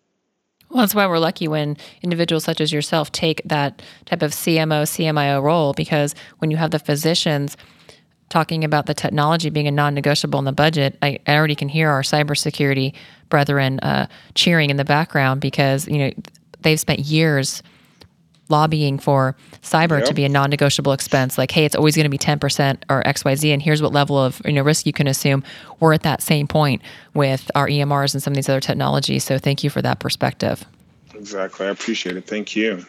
Well, 0.72 0.84
that's 0.84 0.96
why 0.96 1.06
we're 1.06 1.20
lucky 1.20 1.50
when 1.50 1.76
individuals 2.02 2.46
such 2.46 2.62
as 2.62 2.72
yourself 2.72 3.12
take 3.12 3.42
that 3.44 3.82
type 4.06 4.22
of 4.22 4.32
CMO, 4.32 4.84
CMIO 4.84 5.44
role, 5.44 5.74
because 5.74 6.16
when 6.38 6.50
you 6.50 6.56
have 6.56 6.72
the 6.72 6.80
physicians 6.80 7.58
talking 8.30 8.64
about 8.64 8.86
the 8.86 8.94
technology 8.94 9.50
being 9.50 9.68
a 9.68 9.72
non-negotiable 9.72 10.40
in 10.40 10.46
the 10.46 10.54
budget, 10.54 10.98
I, 11.02 11.20
I 11.28 11.36
already 11.36 11.56
can 11.56 11.68
hear 11.68 11.90
our 11.90 12.04
cybersecurity 12.04 12.94
brethren 13.28 13.82
uh, 13.82 14.08
cheering 14.34 14.70
in 14.70 14.78
the 14.78 14.86
background 14.86 15.42
because 15.42 15.90
you 15.90 15.98
know 15.98 16.12
they've 16.62 16.80
spent 16.80 17.00
years 17.00 17.62
lobbying 18.52 19.00
for 19.00 19.36
cyber 19.62 20.00
yep. 20.00 20.08
to 20.08 20.14
be 20.14 20.24
a 20.26 20.30
non-negotiable 20.30 20.92
expense. 20.94 21.38
Like 21.38 21.52
hey 21.52 21.66
it's 21.66 21.76
always 21.76 21.96
going 21.96 22.04
to 22.04 22.10
be 22.10 22.18
10% 22.18 22.84
or 22.90 23.02
xyz 23.04 23.54
and 23.54 23.62
here's 23.62 23.82
what 23.82 23.92
level 23.92 24.18
of 24.18 24.42
you 24.46 24.54
know 24.54 24.62
risk 24.62 24.86
you 24.86 24.94
can 24.94 25.08
assume. 25.08 25.44
We're 25.80 25.94
at 25.94 26.04
that 26.04 26.22
same 26.22 26.48
point 26.48 26.82
with 27.14 27.50
our 27.56 27.68
emrs 27.68 28.14
and 28.14 28.22
some 28.22 28.32
of 28.32 28.36
these 28.36 28.50
other 28.50 28.60
technologies 28.60 29.24
so 29.24 29.40
thank 29.40 29.64
you 29.64 29.70
for 29.70 29.82
that 29.82 30.00
perspective. 30.00 30.66
Exactly. 31.16 31.66
I 31.66 31.70
appreciate 31.70 32.16
it. 32.18 32.28
Thank 32.28 32.56
you 32.56 32.86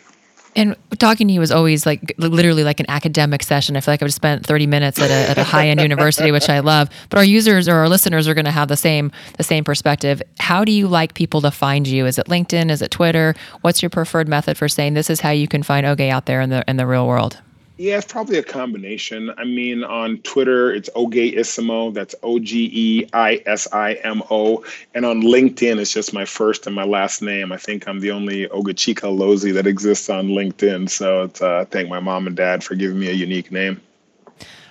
and 0.55 0.77
talking 0.99 1.29
to 1.29 1.35
you 1.35 1.41
was 1.41 1.51
always 1.51 1.87
like 1.87 2.15
literally 2.19 2.65
like 2.65 2.81
an 2.81 2.87
academic 2.89 3.43
session. 3.43 3.77
I 3.77 3.81
feel 3.81 3.93
like 3.93 4.03
I've 4.03 4.13
spent 4.13 4.47
30 4.47 4.67
minutes 4.67 5.01
at 5.01 5.11
a, 5.11 5.31
at 5.31 5.39
a 5.39 5.45
high 5.45 5.69
end 5.69 5.81
university, 5.89 6.31
which 6.31 6.49
I 6.49 6.61
love. 6.61 6.91
But 7.09 7.19
our 7.19 7.25
users 7.25 7.69
or 7.69 7.75
our 7.77 7.89
listeners 7.89 8.29
are 8.29 8.35
going 8.35 8.45
to 8.45 8.51
have 8.51 8.69
the 8.69 8.77
same 8.77 9.13
the 9.37 9.45
same 9.45 9.65
perspective. 9.65 10.23
How 10.39 10.65
do 10.65 10.73
you 10.73 10.89
like 10.89 11.15
people 11.15 11.41
to 11.43 11.51
find 11.51 11.87
you? 11.87 12.07
Is 12.07 12.19
it 12.19 12.27
LinkedIn? 12.27 12.71
Is 12.71 12.83
it 12.83 12.91
Twitter? 12.91 13.35
What's 13.63 13.83
your 13.83 13.91
preferred 13.91 14.29
method 14.29 14.59
for 14.59 14.69
saying 14.69 14.95
this 14.95 15.11
is 15.11 15.21
how 15.21 15.31
you 15.31 15.49
can 15.49 15.63
find 15.63 15.87
Oge 15.87 16.01
out 16.01 16.27
there 16.27 16.41
in 16.41 16.51
the 16.51 16.65
in 16.69 16.77
the 16.77 16.87
real 16.87 17.07
world? 17.07 17.41
Yeah, 17.83 17.97
it's 17.99 18.07
probably 18.07 18.39
a 18.39 18.45
combination. 18.45 19.33
I 19.37 19.43
mean, 19.43 19.83
on 19.83 20.19
Twitter, 20.19 20.73
it's 20.73 20.89
Ogeisimo. 20.91 21.93
That's 21.93 22.15
O 22.23 22.39
G 22.39 22.71
E 22.73 23.09
I 23.13 23.43
S 23.45 23.67
I 23.73 23.95
M 24.05 24.23
O. 24.31 24.65
And 24.95 25.05
on 25.05 25.21
LinkedIn, 25.21 25.81
it's 25.81 25.93
just 25.93 26.15
my 26.15 26.25
first 26.25 26.69
and 26.69 26.77
my 26.77 26.85
last 26.85 27.23
name. 27.23 27.51
I 27.51 27.57
think 27.57 27.89
I'm 27.89 27.99
the 27.99 28.13
only 28.13 28.47
Ogechika 28.47 29.01
Alozie 29.01 29.53
that 29.55 29.67
exists 29.67 30.09
on 30.09 30.29
LinkedIn. 30.29 30.91
So 30.91 31.29
uh, 31.45 31.65
thank 31.65 31.89
my 31.89 31.99
mom 31.99 32.29
and 32.29 32.37
dad 32.37 32.63
for 32.63 32.77
giving 32.77 33.01
me 33.01 33.09
a 33.09 33.15
unique 33.15 33.51
name. 33.51 33.81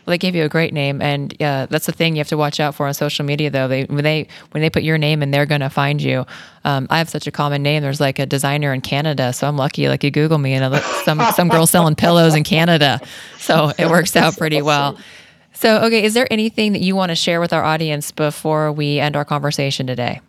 Well, 0.05 0.13
they 0.13 0.17
gave 0.17 0.35
you 0.35 0.43
a 0.43 0.49
great 0.49 0.73
name, 0.73 1.01
and 1.01 1.31
that's 1.39 1.85
the 1.85 1.91
thing 1.91 2.15
you 2.15 2.19
have 2.19 2.27
to 2.29 2.37
watch 2.37 2.59
out 2.59 2.75
for 2.75 2.87
on 2.87 2.93
social 2.93 3.25
media. 3.25 3.49
Though 3.49 3.67
they 3.67 3.83
when 3.85 4.03
they 4.03 4.27
when 4.51 4.61
they 4.61 4.69
put 4.69 4.83
your 4.83 4.97
name 4.97 5.21
in, 5.21 5.31
they're 5.31 5.45
going 5.45 5.61
to 5.61 5.69
find 5.69 6.01
you. 6.01 6.25
Um, 6.63 6.87
I 6.89 6.97
have 6.97 7.09
such 7.09 7.27
a 7.27 7.31
common 7.31 7.61
name. 7.61 7.83
There's 7.83 7.99
like 7.99 8.19
a 8.19 8.25
designer 8.25 8.73
in 8.73 8.81
Canada, 8.81 9.33
so 9.33 9.47
I'm 9.47 9.57
lucky. 9.57 9.87
Like 9.87 10.03
you 10.03 10.11
Google 10.11 10.37
me, 10.37 10.53
and 10.53 10.83
some 11.05 11.21
some 11.33 11.49
girl 11.49 11.67
selling 11.67 11.95
pillows 11.95 12.35
in 12.35 12.43
Canada, 12.43 12.99
so 13.37 13.71
it 13.77 13.89
works 13.89 14.15
out 14.15 14.37
pretty 14.37 14.61
well. 14.61 14.97
So, 15.53 15.81
okay, 15.83 16.03
is 16.03 16.13
there 16.15 16.27
anything 16.31 16.71
that 16.73 16.81
you 16.81 16.95
want 16.95 17.09
to 17.09 17.15
share 17.15 17.39
with 17.39 17.53
our 17.53 17.63
audience 17.63 18.11
before 18.11 18.71
we 18.71 18.99
end 18.99 19.15
our 19.15 19.25
conversation 19.25 19.85
today? 19.85 20.21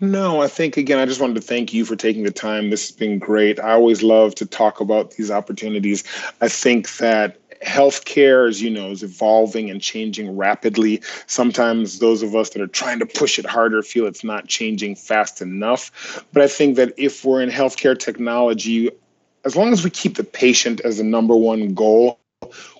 No, 0.00 0.42
I 0.42 0.48
think 0.48 0.76
again, 0.76 0.98
I 0.98 1.06
just 1.06 1.20
wanted 1.20 1.34
to 1.34 1.40
thank 1.40 1.72
you 1.72 1.84
for 1.84 1.96
taking 1.96 2.24
the 2.24 2.30
time. 2.30 2.70
This 2.70 2.88
has 2.88 2.96
been 2.96 3.18
great. 3.18 3.58
I 3.58 3.72
always 3.72 4.02
love 4.02 4.34
to 4.36 4.46
talk 4.46 4.80
about 4.80 5.12
these 5.12 5.30
opportunities. 5.30 6.04
I 6.40 6.48
think 6.48 6.98
that 6.98 7.37
healthcare, 7.64 8.48
as 8.48 8.62
you 8.62 8.70
know, 8.70 8.90
is 8.90 9.02
evolving 9.02 9.70
and 9.70 9.80
changing 9.80 10.36
rapidly. 10.36 11.02
Sometimes 11.26 11.98
those 11.98 12.22
of 12.22 12.34
us 12.34 12.50
that 12.50 12.62
are 12.62 12.66
trying 12.66 12.98
to 13.00 13.06
push 13.06 13.38
it 13.38 13.46
harder 13.46 13.82
feel 13.82 14.06
it's 14.06 14.24
not 14.24 14.46
changing 14.46 14.96
fast 14.96 15.40
enough. 15.40 16.24
But 16.32 16.42
I 16.42 16.48
think 16.48 16.76
that 16.76 16.94
if 16.96 17.24
we're 17.24 17.42
in 17.42 17.50
healthcare 17.50 17.98
technology, 17.98 18.90
as 19.44 19.56
long 19.56 19.72
as 19.72 19.84
we 19.84 19.90
keep 19.90 20.16
the 20.16 20.24
patient 20.24 20.80
as 20.80 20.98
the 20.98 21.04
number 21.04 21.36
one 21.36 21.74
goal, 21.74 22.18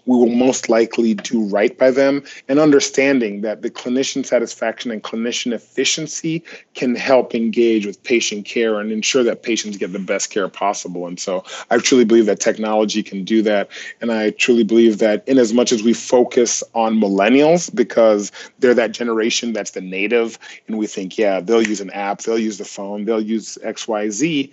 we 0.09 0.16
will 0.16 0.35
most 0.35 0.71
likely 0.71 1.12
do 1.12 1.44
right 1.44 1.77
by 1.77 1.90
them 1.90 2.23
and 2.49 2.59
understanding 2.59 3.42
that 3.42 3.61
the 3.61 3.71
clinician 3.71 4.25
satisfaction 4.25 4.90
and 4.90 5.03
clinician 5.03 5.53
efficiency 5.53 6.42
can 6.73 6.94
help 6.94 7.35
engage 7.35 7.85
with 7.85 8.03
patient 8.05 8.47
care 8.47 8.81
and 8.81 8.90
ensure 8.90 9.23
that 9.23 9.42
patients 9.42 9.77
get 9.77 9.92
the 9.92 9.99
best 9.99 10.31
care 10.31 10.49
possible. 10.49 11.07
And 11.07 11.21
so 11.21 11.44
i 11.71 11.77
truly 11.77 12.07
believe 12.07 12.25
that 12.25 12.40
technology 12.40 13.03
can 13.03 13.23
do 13.23 13.42
that. 13.42 13.68
And 14.01 14.11
i 14.11 14.31
truly 14.31 14.64
believe 14.64 14.97
that 14.99 15.29
in 15.29 15.37
as 15.37 15.53
much 15.53 15.73
as 15.73 15.83
we 15.83 15.92
focus 15.92 16.64
on 16.75 16.99
millennials 16.99 17.73
because 17.75 18.33
they're 18.61 18.75
that 18.75 18.92
generation 18.92 19.53
that's 19.53 19.73
the 19.73 19.83
native 19.83 20.38
and 20.66 20.79
we 20.79 20.87
think 20.87 21.18
yeah 21.18 21.40
they'll 21.40 21.66
use 21.66 21.83
an 21.83 21.90
app 21.90 22.21
they'll 22.23 22.38
use 22.38 22.57
the 22.57 22.64
phone 22.64 23.05
they'll 23.05 23.21
use 23.21 23.59
xyz 23.62 24.51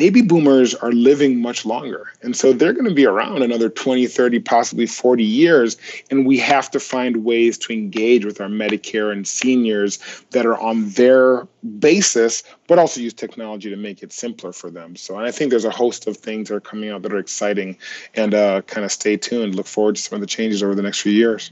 baby 0.00 0.22
boomers 0.22 0.74
are 0.76 0.92
living 0.92 1.42
much 1.42 1.66
longer. 1.66 2.10
And 2.22 2.34
so 2.34 2.54
they're 2.54 2.72
going 2.72 2.88
to 2.88 2.94
be 2.94 3.04
around 3.04 3.42
another 3.42 3.68
20, 3.68 4.06
30, 4.06 4.40
possibly 4.40 4.86
40 4.86 5.22
years. 5.22 5.76
And 6.10 6.24
we 6.24 6.38
have 6.38 6.70
to 6.70 6.80
find 6.80 7.22
ways 7.22 7.58
to 7.58 7.74
engage 7.74 8.24
with 8.24 8.40
our 8.40 8.48
Medicare 8.48 9.12
and 9.12 9.28
seniors 9.28 9.98
that 10.30 10.46
are 10.46 10.58
on 10.58 10.88
their 10.92 11.46
basis, 11.80 12.42
but 12.66 12.78
also 12.78 13.02
use 13.02 13.12
technology 13.12 13.68
to 13.68 13.76
make 13.76 14.02
it 14.02 14.10
simpler 14.10 14.54
for 14.54 14.70
them. 14.70 14.96
So 14.96 15.18
I 15.18 15.30
think 15.30 15.50
there's 15.50 15.66
a 15.66 15.70
host 15.70 16.06
of 16.06 16.16
things 16.16 16.48
that 16.48 16.54
are 16.54 16.60
coming 16.60 16.88
out 16.88 17.02
that 17.02 17.12
are 17.12 17.18
exciting 17.18 17.76
and 18.14 18.32
uh, 18.32 18.62
kind 18.62 18.86
of 18.86 18.92
stay 18.92 19.18
tuned. 19.18 19.54
Look 19.54 19.66
forward 19.66 19.96
to 19.96 20.00
some 20.00 20.16
of 20.16 20.22
the 20.22 20.26
changes 20.26 20.62
over 20.62 20.74
the 20.74 20.80
next 20.80 21.02
few 21.02 21.12
years. 21.12 21.50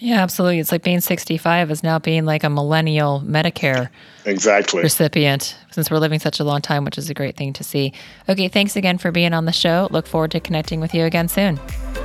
Yeah, 0.00 0.22
absolutely. 0.22 0.58
It's 0.58 0.72
like 0.72 0.82
being 0.82 1.00
65 1.00 1.70
is 1.70 1.82
now 1.82 1.98
being 1.98 2.24
like 2.24 2.44
a 2.44 2.50
millennial 2.50 3.22
Medicare 3.24 3.88
exactly 4.24 4.82
recipient 4.82 5.56
since 5.70 5.90
we're 5.90 5.98
living 5.98 6.18
such 6.18 6.40
a 6.40 6.44
long 6.44 6.60
time, 6.60 6.84
which 6.84 6.98
is 6.98 7.10
a 7.10 7.14
great 7.14 7.36
thing 7.36 7.52
to 7.54 7.64
see. 7.64 7.92
Okay, 8.28 8.48
thanks 8.48 8.76
again 8.76 8.98
for 8.98 9.10
being 9.10 9.32
on 9.32 9.44
the 9.44 9.52
show. 9.52 9.88
Look 9.90 10.06
forward 10.06 10.32
to 10.32 10.40
connecting 10.40 10.80
with 10.80 10.94
you 10.94 11.04
again 11.04 11.28
soon. 11.28 11.58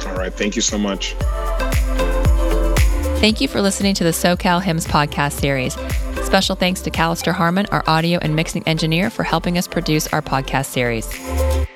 All 0.05 0.15
right, 0.15 0.33
thank 0.33 0.55
you 0.55 0.61
so 0.61 0.77
much. 0.77 1.15
Thank 3.19 3.41
you 3.41 3.47
for 3.47 3.61
listening 3.61 3.95
to 3.95 4.03
the 4.03 4.11
SoCal 4.11 4.61
HIMSS 4.61 4.87
podcast 4.87 5.33
series. 5.33 5.73
Special 6.25 6.55
thanks 6.55 6.81
to 6.81 6.91
Callister 6.91 7.33
Harmon, 7.33 7.65
our 7.71 7.83
audio 7.87 8.19
and 8.21 8.35
mixing 8.35 8.65
engineer, 8.67 9.09
for 9.09 9.23
helping 9.23 9.57
us 9.57 9.67
produce 9.67 10.07
our 10.13 10.21
podcast 10.21 10.67
series. 10.67 11.68